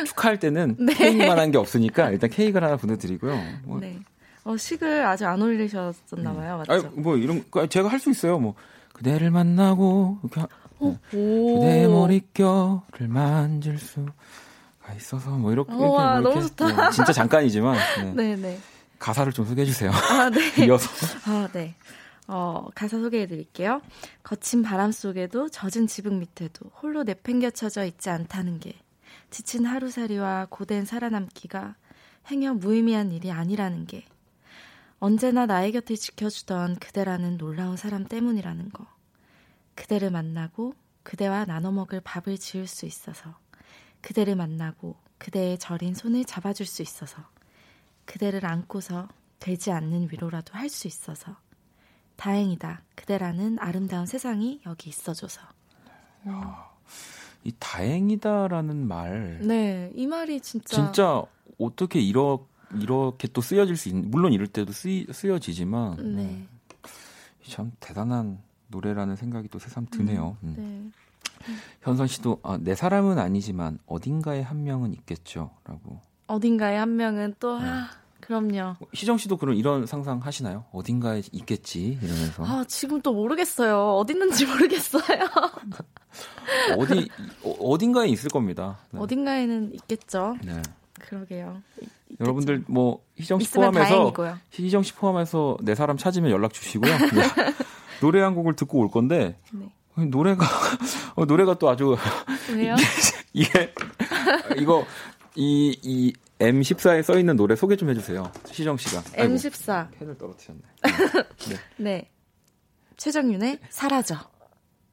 [0.07, 0.93] 축하할 때는 네.
[0.93, 3.41] 케이크만한 게 없으니까 일단 케이크를 하나 보내드리고요.
[3.63, 3.99] 뭐, 네.
[4.43, 6.57] 어, 식을 아직 안 올리셨었나 봐요.
[6.57, 6.72] 맞죠?
[6.74, 8.39] 아니, 뭐 이런 거 제가 할 수 있어요.
[8.39, 8.55] 뭐
[8.93, 10.47] 그대를 만나고 이렇게 하-
[10.80, 10.95] 오.
[11.05, 14.11] 그대의 머릿결을 만질 수가
[14.97, 16.67] 있어서 뭐 이렇게, 이렇게 우와, 뭐 이렇게 너무 좋다.
[16.89, 18.13] 네, 진짜 잠깐이지만 네.
[18.15, 18.59] 네, 네.
[18.99, 19.91] 가사를 좀 소개해 주세요.
[19.91, 20.65] 아, 네.
[20.65, 20.89] 이어서
[21.26, 21.76] 아, 네.
[22.34, 23.82] 어, 가사 소개해 드릴게요.
[24.24, 28.80] 거친 바람 속에도 젖은 지붕 밑에도 홀로 내팽겨쳐져 있지 않다는 게
[29.30, 31.76] 지친 하루살이와 고된 살아남기가
[32.28, 34.06] 행여 무의미한 일이 아니라는 게
[35.00, 38.88] 언제나 나의 곁을 지켜주던 그대라는 놀라운 사람 때문이라는 거.
[39.76, 40.74] 그대를 만나고
[41.04, 43.38] 그대와 나눠 먹을 밥을 지을 수 있어서
[44.00, 47.28] 그대를 만나고 그대의 저린 손을 잡아줄 수 있어서
[48.06, 49.10] 그대를 안고서
[49.40, 51.36] 되지 않는 위로라도 할 수 있어서
[52.22, 52.84] 다행이다.
[52.93, 55.41] 그대라는 아름다운 세상이 여기 있어줘서.
[57.43, 60.76] 이 다행이다라는 말 네, 이 말이 진짜.
[60.76, 61.24] 진짜
[61.57, 62.45] 어떻게 이러
[62.76, 66.47] 이렇게 또 쓰여질 수 있는 물론 이럴 때도 쓰이, 쓰여지지만 네.
[67.47, 70.38] 참 대단한 노래라는 생각이 또 새삼 드네요.
[70.43, 70.53] 음.
[70.57, 71.53] 네.
[71.82, 75.99] 현선 씨도 아, 내 사람은 아니지만 어딘가에 한 명은 있겠죠라고.
[76.28, 77.89] 어딘가에 한 명은 또, 아,
[78.22, 78.76] 그럼요.
[78.93, 80.65] 희정 씨도 그런 이런 상상 하시나요?
[80.72, 83.95] 어딘가에 있겠지 이러면서 아, 지금 또 모르겠어요.
[83.95, 85.01] 어디 있는지 모르겠어요.
[86.78, 87.09] 어디
[87.43, 88.80] 어, 어딘가에 있을 겁니다.
[88.91, 88.99] 네.
[88.99, 90.36] 어딘가에는 있겠죠.
[90.43, 90.61] 네.
[90.99, 91.61] 그러게요.
[91.82, 91.91] 있- 있겠죠.
[92.19, 94.38] 여러분들 뭐 희정 씨 포함해서 다행이고요.
[94.51, 96.91] 희정 씨 포함해서 내 사람 찾으면 연락 주시고요.
[96.97, 97.07] 네.
[98.01, 100.05] 노래 한 곡을 듣고 올 건데 네.
[100.05, 100.45] 노래가
[101.15, 101.95] 어, 노래가 또 아주
[102.53, 102.76] 왜요?
[103.34, 103.74] 이게
[104.57, 104.86] 이거
[105.36, 108.32] 이 이 M14에 써 있는 노래 소개 좀 해주세요.
[108.48, 109.04] 시정 씨가.
[109.18, 109.92] 아이고, M14.
[109.92, 110.62] 펜을 떨어뜨렸네.
[111.78, 112.10] 네.
[112.98, 114.16] 최정윤의 사라져.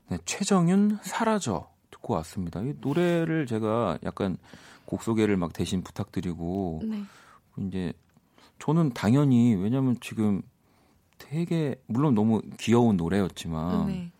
[0.08, 2.60] 네, 최정윤 사라져 듣고 왔습니다.
[2.60, 4.36] 이 노래를 제가 약간
[4.84, 7.02] 곡 소개를 막 대신 부탁드리고 네.
[7.58, 7.92] 이제
[8.58, 10.42] 저는 당연히 왜냐면 지금
[11.18, 14.10] 되게 물론 너무 귀여운 노래였지만 네.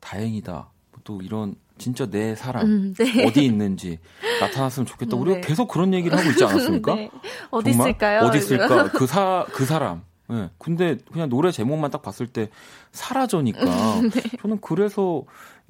[0.00, 0.70] 다행이다.
[1.04, 3.24] 또 이런 진짜 내 사람 음, 네.
[3.26, 3.98] 어디 있는지
[4.40, 5.16] 나타났으면 좋겠다.
[5.16, 5.46] 음, 우리가 네.
[5.46, 6.94] 계속 그런 얘기를 하고 있지 않았습니까?
[6.96, 7.10] 네.
[7.50, 7.88] 어디 정말?
[7.90, 8.20] 있을까요?
[8.20, 8.90] 어디 있을까?
[8.90, 10.02] 그 사, 그 사람.
[10.30, 10.50] 예.
[10.58, 12.50] 근데 그냥 노래 제목만 딱 봤을 때
[12.92, 13.60] 사라져니까
[14.12, 14.22] 네.
[14.42, 15.22] 저는 그래서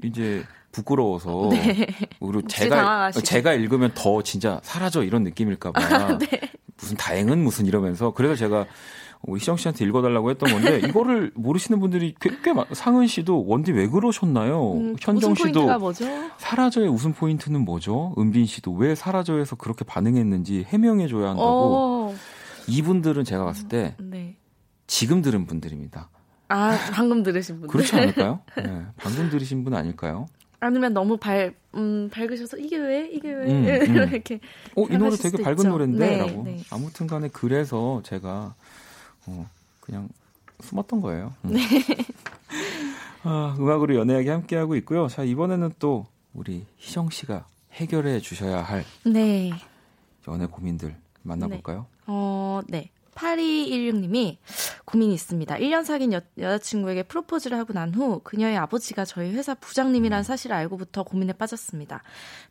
[0.02, 1.50] 이제 부끄러워서
[2.18, 3.10] 그리고 혹시 제가.
[3.12, 6.18] 제가 읽으면 더 진짜 사라져 이런 느낌일까 봐.
[6.18, 6.26] 네.
[6.76, 8.66] 무슨 다행은 무슨 이러면서 그래서 제가
[9.22, 13.72] 우리 희정 씨한테 읽어달라고 했던 건데 이거를 모르시는 분들이 꽤, 꽤 많, 상은 씨도 원디
[13.72, 14.72] 왜 그러셨나요?
[14.74, 16.04] 음, 현정 씨도 뭐죠?
[16.38, 18.14] 사라져의 웃음 포인트는 뭐죠?
[18.18, 21.44] 은빈 씨도 왜 사라져에서 그렇게 반응했는지 해명해 줘야 한다고.
[21.46, 22.14] 어,
[22.68, 24.36] 이분들은 제가 봤을 때 네.
[24.86, 26.10] 지금 들은 분들입니다.
[26.48, 27.68] 아, 방금 들으신 분들.
[27.68, 28.40] 그렇지 않을까요?
[28.56, 30.26] 네, 방금 들으신 분 아닐까요?
[30.60, 33.08] 아니면 너무 밝, 음, 밝으셔서 이게 왜?
[33.12, 33.44] 이게 왜?
[33.44, 34.08] 음, 음.
[34.10, 34.40] 이렇게.
[34.76, 35.68] 어, 이 노래 되게 밝은 있죠.
[35.68, 35.98] 노래인데?
[35.98, 36.42] 네, 라고.
[36.42, 36.58] 네.
[36.70, 38.54] 아무튼 간에 그래서 제가
[39.28, 39.46] 어,
[39.80, 40.08] 그냥
[40.60, 41.34] 숨었던 거예요.
[41.44, 41.54] 음.
[41.54, 41.62] 네.
[43.24, 45.08] 아, 음악으로 연애하기 함께하고 있고요.
[45.08, 49.50] 자, 이번에는 또 우리 희정 씨가 해결해 주셔야 할 네.
[50.26, 51.86] 연애 고민들 만나볼까요?
[52.06, 52.90] 어, 네.
[53.18, 54.36] 8216님이
[54.84, 55.56] 고민이 있습니다.
[55.56, 61.02] 1년 사귄 여, 여자친구에게 프로포즈를 하고 난 후 그녀의 아버지가 저희 회사 부장님이라는 사실을 알고부터
[61.02, 62.02] 고민에 빠졌습니다.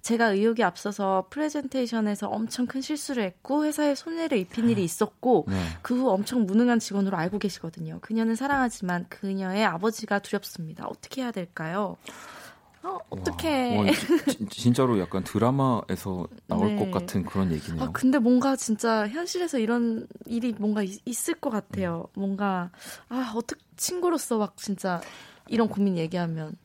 [0.01, 5.55] 제가 의욕이 앞서서 프레젠테이션에서 엄청 큰 실수를 했고 회사에 손해를 입힌 일이 있었고 네.
[5.81, 7.99] 그후 엄청 무능한 직원으로 알고 계시거든요.
[8.01, 10.85] 그녀는 사랑하지만 그녀의 아버지가 두렵습니다.
[10.87, 11.97] 어떻게 해야 될까요?
[12.87, 13.75] 어, 어떻게?
[13.77, 16.75] 와, 와, 지- 지- 진짜로 약간 드라마에서 나올 네.
[16.77, 17.83] 것 같은 그런 얘기네요.
[17.83, 22.05] 아, 근데 뭔가 진짜 현실에서 이런 일이 뭔가 있, 을것 같아요.
[22.15, 22.71] 뭔가,
[23.09, 25.01] 아, 어떻게, 친구로서 막 진짜
[25.47, 26.55] 이런 고민 얘기하면.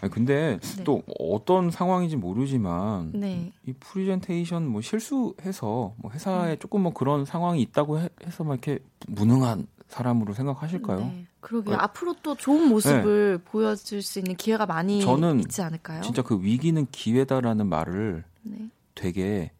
[0.00, 0.84] 아니, 근데 네.
[0.84, 3.52] 또 어떤 상황인지 모르지만 네.
[3.66, 6.12] 이 프리젠테이션 뭐 실수해서 뭐 음.
[6.12, 10.98] 회사에 조금 뭐 그런 상황이 있다고 해, 설마 이렇게 무능한 사람으로 생각하실까요?
[10.98, 11.26] 네.
[11.40, 11.76] 그러게요.
[11.76, 16.00] 어, 앞으로 또 좋은 모습을 보여줄 수 있는 기회가 많이 저는 있지 않을까요?
[16.02, 18.70] 진짜 그 위기는 기회다라는 말을 네.
[18.94, 19.52] 되게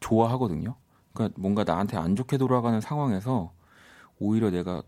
[0.00, 0.76] 좋아하거든요.
[1.12, 3.52] 그러니까 뭔가 나한테 안 좋게 돌아가는 상황에서
[4.18, 4.82] 오히려 내가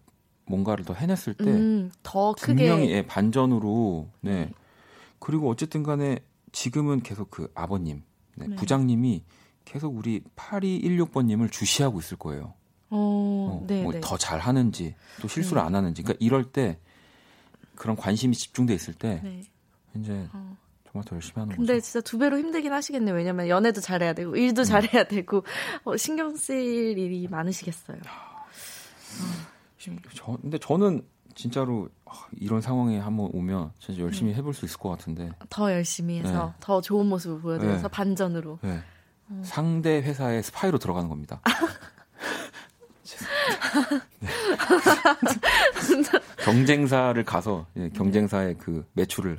[0.46, 2.54] 뭔가를 더 해냈을 때 음, 더 크게.
[2.54, 4.50] 분명히 예, 반전으로 네.
[5.18, 6.18] 그리고 어쨌든 간에
[6.52, 8.02] 지금은 계속 그 아버님,
[8.36, 8.56] 네, 네.
[8.56, 9.24] 부장님이
[9.64, 12.54] 계속 우리 8216번님을 주시하고 있을 거예요.
[12.96, 14.00] 어, 어, 네, 뭐 네.
[14.00, 16.78] 더 잘하는지 또 실수를 안 하는지 그러니까 이럴 때
[17.74, 19.42] 그런 관심이 집중돼 있을 때 네.
[19.96, 20.56] 이제 어.
[20.84, 21.84] 정말 더 열심히 하는 근데 거죠.
[21.84, 23.16] 진짜 두 배로 힘들긴 하시겠네요.
[23.16, 24.64] 왜냐면 연애도 잘해야 되고 일도 음.
[24.64, 25.42] 잘해야 되고
[25.82, 27.98] 어, 신경 쓸 일이 많으시겠어요.
[30.14, 34.36] 저, 근데 저는 진짜로 아, 이런 상황에 한번 오면 진짜 열심히 음.
[34.36, 36.52] 해볼 수 있을 것 같은데 더 열심히 해서 네.
[36.60, 37.88] 더 좋은 모습을 보여드려서 네.
[37.88, 38.60] 반전으로.
[38.62, 38.78] 네.
[39.30, 39.42] 음.
[39.44, 41.40] 상대 회사의 스파이로 들어가는 겁니다.
[44.20, 44.28] 네.
[46.44, 49.38] 경쟁사를 가서 예, 경쟁사의 그 매출을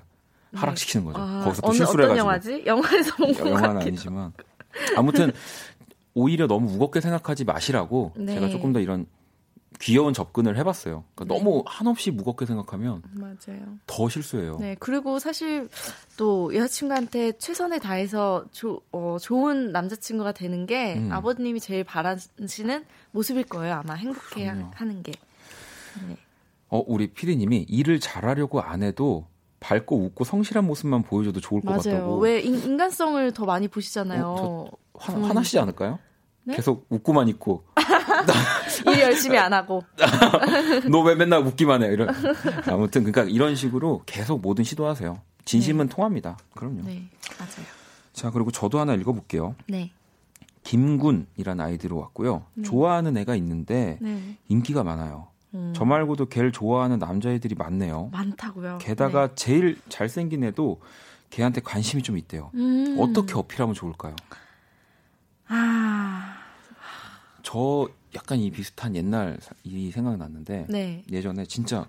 [0.53, 1.19] 하락시키는 거죠.
[1.19, 2.63] 아, 거기서 또 어느, 실수를 어떤 해가지고 영화지?
[2.65, 3.87] 영화에서 본것 영화는 같기도.
[3.87, 4.33] 아니지만
[4.97, 5.31] 아무튼
[6.13, 8.33] 오히려 너무 무겁게 생각하지 마시라고 네.
[8.33, 9.05] 제가 조금 더 이런
[9.79, 11.03] 귀여운 접근을 해봤어요.
[11.15, 11.39] 그러니까 네.
[11.39, 13.77] 너무 한없이 무겁게 생각하면 맞아요.
[13.87, 14.57] 더 실수해요.
[14.59, 15.69] 네, 그리고 사실
[16.17, 21.11] 또 여자친구한테 최선을 다해서 조, 어, 좋은 남자친구가 되는 게 음.
[21.11, 23.75] 아버님이 제일 바라시는 모습일 거예요.
[23.75, 24.71] 아마 행복해 그럼요.
[24.75, 25.11] 하는 게.
[26.07, 26.17] 네.
[26.69, 29.27] 어, 우리 피디님이 일을 잘하려고 안 해도
[29.59, 31.99] 밝고 웃고 성실한 모습만 보여줘도 좋을 것 맞아요.
[31.99, 32.17] 같다고.
[32.19, 34.25] 왜 인, 인간성을 더 많이 보시잖아요.
[34.27, 35.13] 어, 화.
[35.13, 35.99] 화나시지 않을까요?
[36.43, 36.55] 네?
[36.55, 37.63] 계속 웃고만 있고
[38.91, 39.83] 일 열심히 안 하고.
[40.89, 42.09] 너 왜 맨날 웃기만 해 이런
[42.67, 45.19] 아무튼 그러니까 이런 식으로 계속 뭐든 시도하세요.
[45.45, 46.37] 진심은 통합니다.
[46.55, 46.81] 그럼요.
[46.83, 47.07] 네,
[47.37, 47.65] 맞아요.
[48.13, 49.55] 자 그리고 저도 하나 읽어볼게요.
[49.67, 49.91] 네.
[50.63, 52.43] 김군이란 아이디로 왔고요.
[52.63, 54.37] 좋아하는 애가 있는데 네.
[54.47, 55.27] 인기가 많아요.
[55.53, 58.09] 음, 저 말고도 걔를 좋아하는 남자애들이 많네요.
[58.11, 58.79] 많다고요.
[58.81, 59.35] 게다가 네.
[59.35, 60.81] 제일 잘생긴 애도
[61.29, 62.49] 걔한테 관심이 좀 있대요.
[62.55, 62.97] 음.
[62.99, 64.15] 어떻게 어필하면 좋을까요?
[65.47, 66.35] 아,
[67.43, 71.03] 저 약간 이 비슷한 옛날 사- 이 생각이 났는데 네.
[71.11, 71.85] 예전에 진짜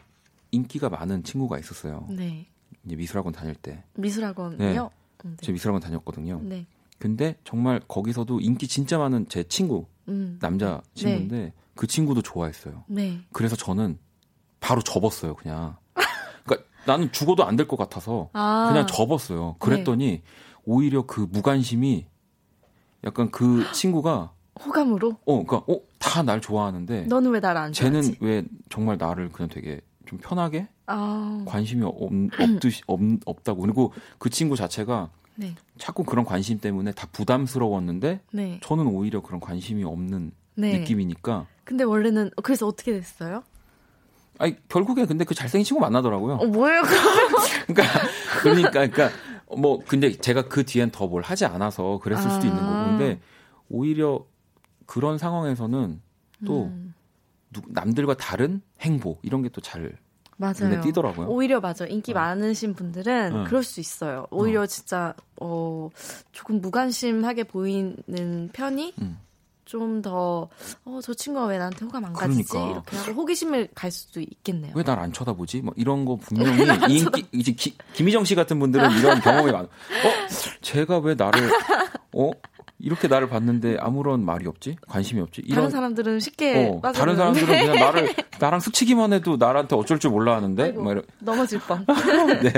[0.50, 2.06] 인기가 많은 친구가 있었어요.
[2.10, 2.46] 네.
[2.84, 3.82] 이제 미술학원 다닐 때.
[3.94, 4.90] 미술학원이요?
[5.24, 5.30] 네.
[5.40, 6.40] 제 미술학원 다녔거든요.
[6.42, 6.66] 네.
[6.98, 10.38] 근데 정말 거기서도 인기 진짜 많은 제 친구, 음.
[10.40, 12.84] 남자 친구인데 그 친구도 좋아했어요.
[12.88, 13.20] 네.
[13.32, 13.98] 그래서 저는
[14.60, 15.76] 바로 접었어요, 그냥.
[16.44, 18.66] 그러니까 나는 죽어도 안 될 것 같아서 아.
[18.68, 19.56] 그냥 접었어요.
[19.58, 20.22] 그랬더니
[20.64, 22.06] 오히려 그 무관심이
[23.04, 24.32] 약간 그 친구가
[24.64, 25.16] 호감으로?
[25.26, 28.18] 어, 그러니까 어, 다 날 좋아하는데 너는 왜 나를 안 쟤는 좋아하지?
[28.20, 34.30] 왜 정말 나를 그냥 되게 좀 편하게 아, 관심이 없, 없듯이 없, 없다고 그리고 그
[34.30, 35.54] 친구 자체가 네.
[35.76, 38.60] 자꾸 그런 관심 때문에 다 부담스러웠는데 네.
[38.62, 40.78] 저는 오히려 그런 관심이 없는 네.
[40.78, 43.42] 느낌이니까 근데 원래는 그래서 어떻게 됐어요?
[44.38, 46.34] 아니 결국에 근데 그 잘생긴 친구 만나더라고요.
[46.36, 46.82] 어, 뭐예요?
[47.66, 48.00] 그러니까
[48.42, 49.10] 그러니까 그러니까
[49.58, 52.66] 뭐 근데 제가 그 뒤엔 더 뭘 하지 않아서 그랬을 수도 있는 아.
[52.66, 53.20] 거고 근데
[53.68, 54.24] 오히려
[54.86, 56.00] 그런 상황에서는
[56.46, 56.94] 또 음,
[57.52, 59.96] 누- 남들과 다른 행보 이런 게 또잘 눈에
[60.38, 60.80] 맞아요.
[60.82, 61.28] 띄더라고요.
[61.28, 61.86] 오히려 맞아.
[61.86, 63.44] 인기 많으신 분들은 어.
[63.44, 64.26] 그럴 수 있어요.
[64.30, 65.88] 오히려 진짜 어
[66.32, 69.18] 조금 무관심하게 보이는 편이 음.
[69.64, 70.48] 좀더
[70.84, 72.70] 어 저 친구가 왜 나한테 호감 안 가지지 그러니까.
[72.72, 74.72] 이렇게 하고 호기심을 갈 수도 있겠네요.
[74.76, 75.62] 왜 날 안 쳐다보지?
[75.62, 76.62] 뭐 이런 거 분명히
[76.94, 79.64] 인기 이제 기, 김희정 씨 같은 분들은 이런 경험이 많아.
[79.64, 79.68] 어,
[80.60, 81.50] 제가 왜 나를
[82.14, 82.30] 어
[82.78, 84.76] 이렇게 나를 봤는데 아무런 말이 없지?
[84.86, 85.42] 관심이 없지?
[85.42, 90.10] 다른 이런 사람들은 쉽게 어, 다른 사람들은 그냥 나를 나랑 스치기만 해도 나한테 어쩔 줄
[90.10, 90.82] 몰라 하는데 아이고.
[90.82, 91.86] 뭐 이런 넘어질 뻔.
[92.42, 92.52] 네.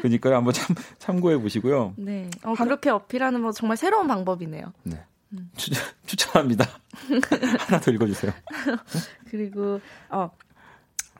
[0.00, 0.36] 그러니까요.
[0.36, 1.92] 한번 참 참고해 보시고요.
[1.96, 2.30] 네.
[2.44, 4.72] 어, 그렇게 어필하는 거 정말 새로운 방법이네요.
[4.84, 5.04] 네.
[5.34, 5.50] 음.
[5.56, 6.66] 추천, 추천합니다.
[7.58, 8.32] 하나 더 읽어주세요.
[9.30, 10.30] 그리고 어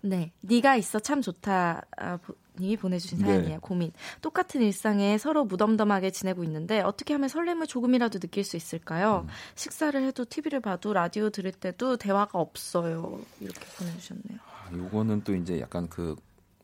[0.02, 1.82] 네, 네가 있어 참 좋다.
[1.98, 3.24] 아, 보- 님이 보내주신 네.
[3.26, 3.60] 사연이에요.
[3.60, 3.92] 고민.
[4.22, 9.26] 똑같은 일상에 서로 무덤덤하게 지내고 있는데 어떻게 하면 설렘을 조금이라도 느낄 수 있을까요?
[9.26, 9.28] 음.
[9.54, 13.20] 식사를 해도 TV를 봐도 라디오 들을 때도 대화가 없어요.
[13.40, 14.38] 이렇게 보내주셨네요.
[14.38, 16.16] 아, 요거는 또 이제 약간 그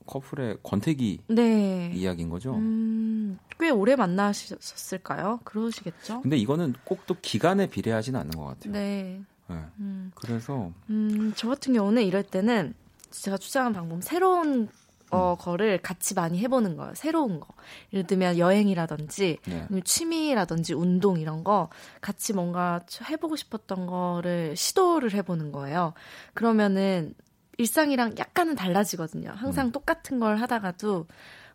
[0.07, 1.91] 커플의 권태기 네.
[1.95, 2.55] 이야기인 거죠.
[2.57, 5.41] 음, 꽤 오래 만나셨을까요?
[5.45, 6.21] 그러시겠죠?
[6.21, 8.73] 근데 이거는 꼭 또 기간에 비례하지는 않는 것 같아요.
[8.73, 9.21] 네.
[9.49, 9.57] 네.
[9.79, 10.11] 음.
[10.15, 12.73] 그래서 음, 저 같은 경우는 이럴 때는
[13.11, 14.69] 제가 추천한 방법 새로운
[15.15, 16.95] 어, 거를 같이 많이 해보는 거예요.
[16.95, 17.47] 새로운 거.
[17.93, 19.69] 예를 들면 여행이라든지 네.
[19.85, 21.69] 취미라든지 운동 이런 거
[22.01, 25.95] 같이 뭔가 해보고 싶었던 거를 시도를 해보는 거예요.
[26.35, 27.15] 그러면은
[27.59, 29.31] 일상이랑 약간은 달라지거든요.
[29.31, 29.35] 음.
[29.37, 31.07] 항상 똑같은 걸 하다가도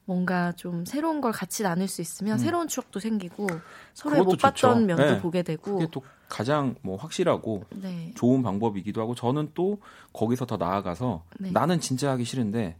[0.05, 3.47] 뭔가 좀 새로운 걸 같이 나눌 수 있으면 새로운 추억도 생기고
[3.93, 4.25] 서로의 음.
[4.25, 4.85] 못 봤던 좋죠.
[4.85, 5.21] 면도 네.
[5.21, 8.11] 보게 되고 그게 또 가장 뭐 확실하고 네.
[8.15, 9.79] 좋은 방법이기도 하고 저는 또
[10.13, 11.51] 거기서 더 나아가서 네.
[11.51, 12.75] 나는 진짜 하기 싫은데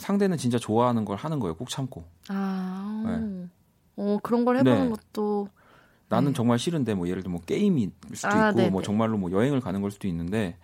[0.00, 1.54] 상대는 진짜 좋아하는 걸 하는 거예요.
[1.54, 2.04] 꼭 참고.
[2.28, 3.04] 아,
[3.96, 4.96] 어, 그런 걸 해보는 네.
[5.12, 5.48] 것도
[6.08, 6.34] 나는 네.
[6.34, 8.70] 정말 싫은데 뭐 예를 들면 뭐 게임일 수도 아, 있고 네네.
[8.70, 10.56] 뭐 정말로 뭐 여행을 가는 걸 수도 있는데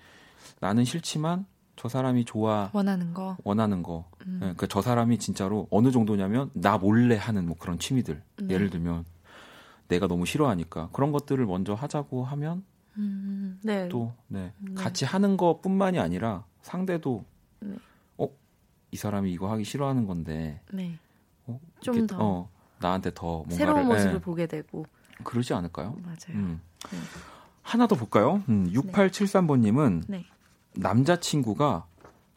[0.61, 3.37] 나는 싫지만 저 사람이 좋아 원하는 거.
[3.45, 4.07] 원하는 거.
[4.27, 4.37] 음.
[4.37, 8.23] 예, 그러니까 저 사람이 진짜로 어느 정도냐면 나 몰래 하는 뭐 그런 취미들.
[8.43, 8.55] 네.
[8.55, 9.05] 예를 들면
[9.89, 12.65] 내가 너무 싫어하니까 그런 것들을 먼저 하자고 하면
[12.97, 13.89] 음, 네.
[13.89, 14.53] 또 네.
[14.59, 14.75] 네.
[14.75, 17.25] 같이 하는 것뿐만이 아니라 상대도
[17.61, 17.75] 네.
[18.87, 20.99] 어, 이 사람이 이거 하기 싫어하는 건데 네.
[21.47, 24.87] 어, 좀 이렇게, 더 어, 나한테 더 뭔가를 새로운 모습을 예, 보게 되고
[25.25, 25.97] 그러지 않을까요?
[26.03, 26.17] 맞아요.
[26.31, 26.61] 음.
[26.91, 26.99] 네.
[27.63, 28.43] 하나 더 볼까요?
[28.49, 30.25] 음, 6873번님은 네.
[30.75, 31.87] 남자친구가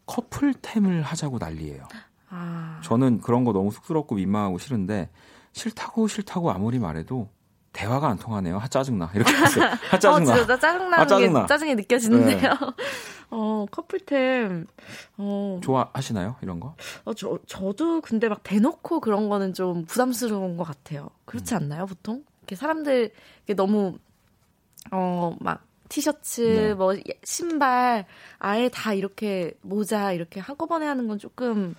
[0.06, 1.88] 커플템을 하자고 난리예요.
[2.30, 5.10] 아, 저는 그런 거 너무 쑥스럽고 민망하고 싫은데
[5.52, 7.30] 싫다고 싫다고 아무리 말해도
[7.74, 8.57] 대화가 안 통하네요.
[8.57, 9.11] 하 짜증나.
[9.13, 9.65] 이렇게 했어요.
[9.65, 10.26] 하 어, 짜증나.
[10.26, 11.41] 진짜 나 짜증나는 아, 짜증나.
[11.41, 12.51] 게 짜증이 느껴지는데요.
[13.32, 14.65] 어, 커플템.
[15.17, 16.36] 어, 좋아하시나요?
[16.41, 16.76] 이런 거?
[17.05, 21.09] 어, 저, 저도 근데 막 대놓고 그런 거는 좀 부담스러운 것 같아요.
[21.26, 21.57] 그렇지 음.
[21.57, 22.24] 않나요, 보통?
[22.41, 23.11] 이렇게 사람들,
[23.43, 23.97] 이게 너무,
[24.91, 26.74] 어, 막, 티셔츠, 네.
[26.74, 28.05] 뭐, 신발,
[28.39, 31.76] 아예 다 이렇게, 모자, 이렇게 한꺼번에 하는 건 조금,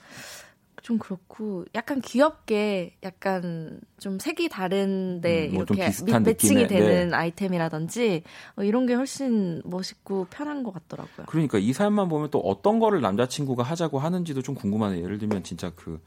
[0.90, 6.66] 좀 그렇고, 약간 귀엽게, 약간 좀 색이 다른데, 음, 뭐좀 이렇게 비슷한 미- 매칭이 느낌의,
[6.66, 8.24] 되는 아이템이라든지,
[8.56, 11.26] 어, 이런 게 훨씬 멋있고 편한 것 같더라고요.
[11.28, 15.04] 그러니까 이 사연만 보면 또 어떤 거를 남자친구가 하자고 하는지도 좀 궁금하네요.
[15.04, 16.02] 예를 들면 진짜 그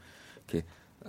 [0.48, 0.66] 이렇게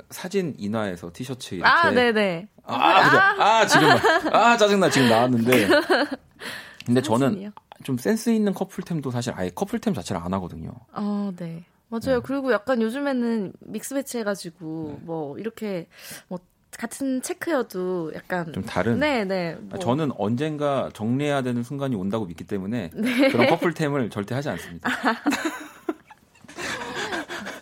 [0.10, 2.48] 사진 인화해서 티셔츠 이렇게 아, 네네.
[2.64, 3.18] 아, 그죠?
[3.44, 5.68] 아, 지금 막- 아 짜증나 지금 나왔는데
[6.86, 7.52] 근데 저는 사진이요?
[7.84, 10.72] 좀 센스 있는 커플템도 사실 아예 커플템 자체를 안 하거든요.
[10.94, 11.66] 어, 네.
[12.04, 12.22] 맞아요.
[12.22, 15.06] 그리고 약간 요즘에는 믹스 배치 해가지고, 네.
[15.06, 15.88] 뭐, 이렇게,
[16.28, 16.40] 뭐,
[16.78, 18.52] 같은 체크여도 약간.
[18.54, 19.00] 좀 다른.
[19.00, 19.56] 네, 네.
[19.58, 19.80] 아, 뭐.
[19.80, 23.30] 저는 언젠가 정리해야 되는 순간이 온다고 믿기 때문에 네.
[23.30, 24.90] 그런 커플템을 절대 하지 않습니다.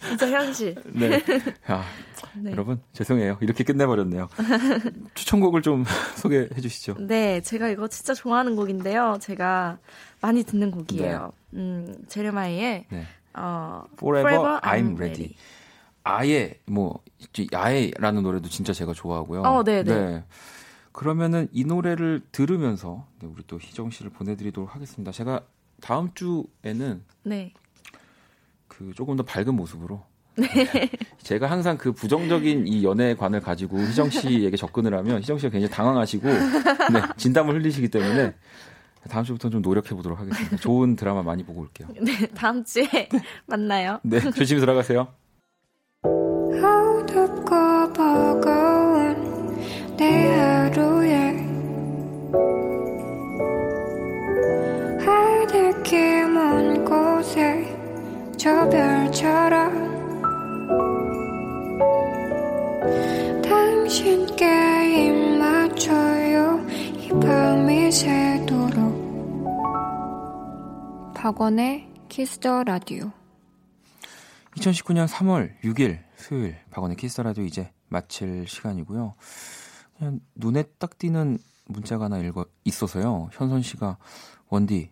[0.07, 0.75] 진짜 현실.
[0.85, 1.21] 네.
[1.71, 1.83] 야,
[2.37, 2.51] 네.
[2.51, 3.37] 여러분 죄송해요.
[3.41, 4.29] 이렇게 끝내버렸네요.
[5.15, 5.85] 추천곡을 좀
[6.17, 6.95] 소개해 주시죠.
[6.99, 9.17] 네, 제가 이거 진짜 좋아하는 곡인데요.
[9.21, 9.79] 제가
[10.21, 11.31] 많이 듣는 곡이에요.
[11.53, 13.07] 음, 제레마이의, 네.
[13.35, 15.35] 어, Forever, I'm Ready.
[16.03, 19.41] 아예 뭐 이제 야에라는 노래도 진짜 제가 좋아하고요.
[19.41, 20.23] 어, 네, 네.
[20.91, 25.11] 그러면은 이 노래를 들으면서 네, 우리 또 희정 씨를 보내드리도록 하겠습니다.
[25.11, 25.41] 제가
[25.81, 27.53] 다음 주에는 네.
[28.67, 30.03] 그 조금 더 밝은 모습으로.
[31.19, 36.27] 제가 항상 그 부정적인 이 연애관을 가지고 희정 씨에게 접근을 하면 희정 씨가 굉장히 당황하시고
[36.27, 38.33] 네, 진담을 흘리시기 때문에
[39.09, 40.57] 다음 주부터 좀 노력해 보도록 하겠습니다.
[40.57, 41.87] 좋은 드라마 많이 보고 올게요.
[42.01, 42.87] 네, 다음 주에
[43.45, 43.99] 만나요.
[44.03, 45.07] 네, 조심히 들어가세요.
[46.03, 49.57] 어둡고 버거운
[49.97, 51.13] 내 하루에
[55.05, 57.65] 하늘길 먼 곳에
[58.37, 59.83] 저 별처럼
[63.41, 64.45] 당신께
[65.07, 66.65] 입 맞춰요
[66.99, 68.32] 이 밤이 새도록
[71.23, 73.09] 박원의 Kiss the Radio
[74.57, 79.15] 2019년 3월 6일 수요일 박원의 키스 라디오 이제 마칠 시간이고요.
[79.97, 83.29] 그냥 눈에 딱 띄는 문자가 하나 읽어 있어서요.
[83.31, 83.99] 현선 씨가
[84.49, 84.91] 원디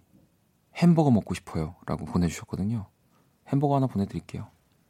[0.78, 2.88] 햄버거 먹고 싶어요라고 보내 주셨거든요.
[3.50, 4.48] 햄버거 하나 보내 드릴게요.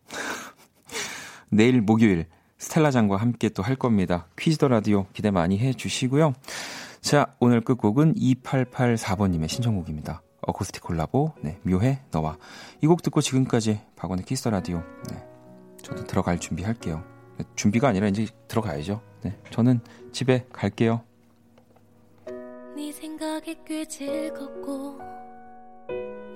[1.49, 2.27] 내일 목요일
[2.59, 4.27] 스텔라장과 함께 또 할 겁니다.
[4.37, 6.35] Kiss the Radio 기대 많이 해 주시고요.
[7.01, 10.21] 자 오늘 끝곡은 2884번님의 신청곡입니다.
[10.41, 12.37] 어쿠스틱 콜라보 네, 묘해 너와
[12.81, 15.23] 이 곡 듣고 지금까지 박원의 Kiss the Radio 네,
[15.83, 17.03] 저도 들어갈 준비할게요.
[17.37, 19.01] 네, 준비가 아니라 이제 들어가야죠.
[19.23, 19.79] 네, 저는
[20.11, 21.01] 집에 갈게요.
[22.75, 24.99] 네 생각에 꽤 즐겁고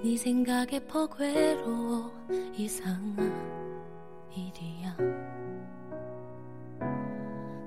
[0.03, 2.12] 네 생각에 퍽 외로워
[2.56, 3.34] 이상한
[4.36, 4.95] 일이야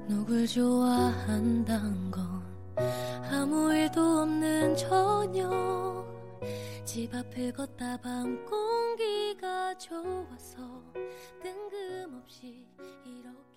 [0.07, 2.25] 누굴 좋아한단 건
[3.31, 5.98] 아무 일도 없는 저녁
[6.85, 10.83] 집 앞을 걷다 밤 공기가 좋아서
[11.43, 12.67] 뜬금없이
[13.05, 13.48] 이렇게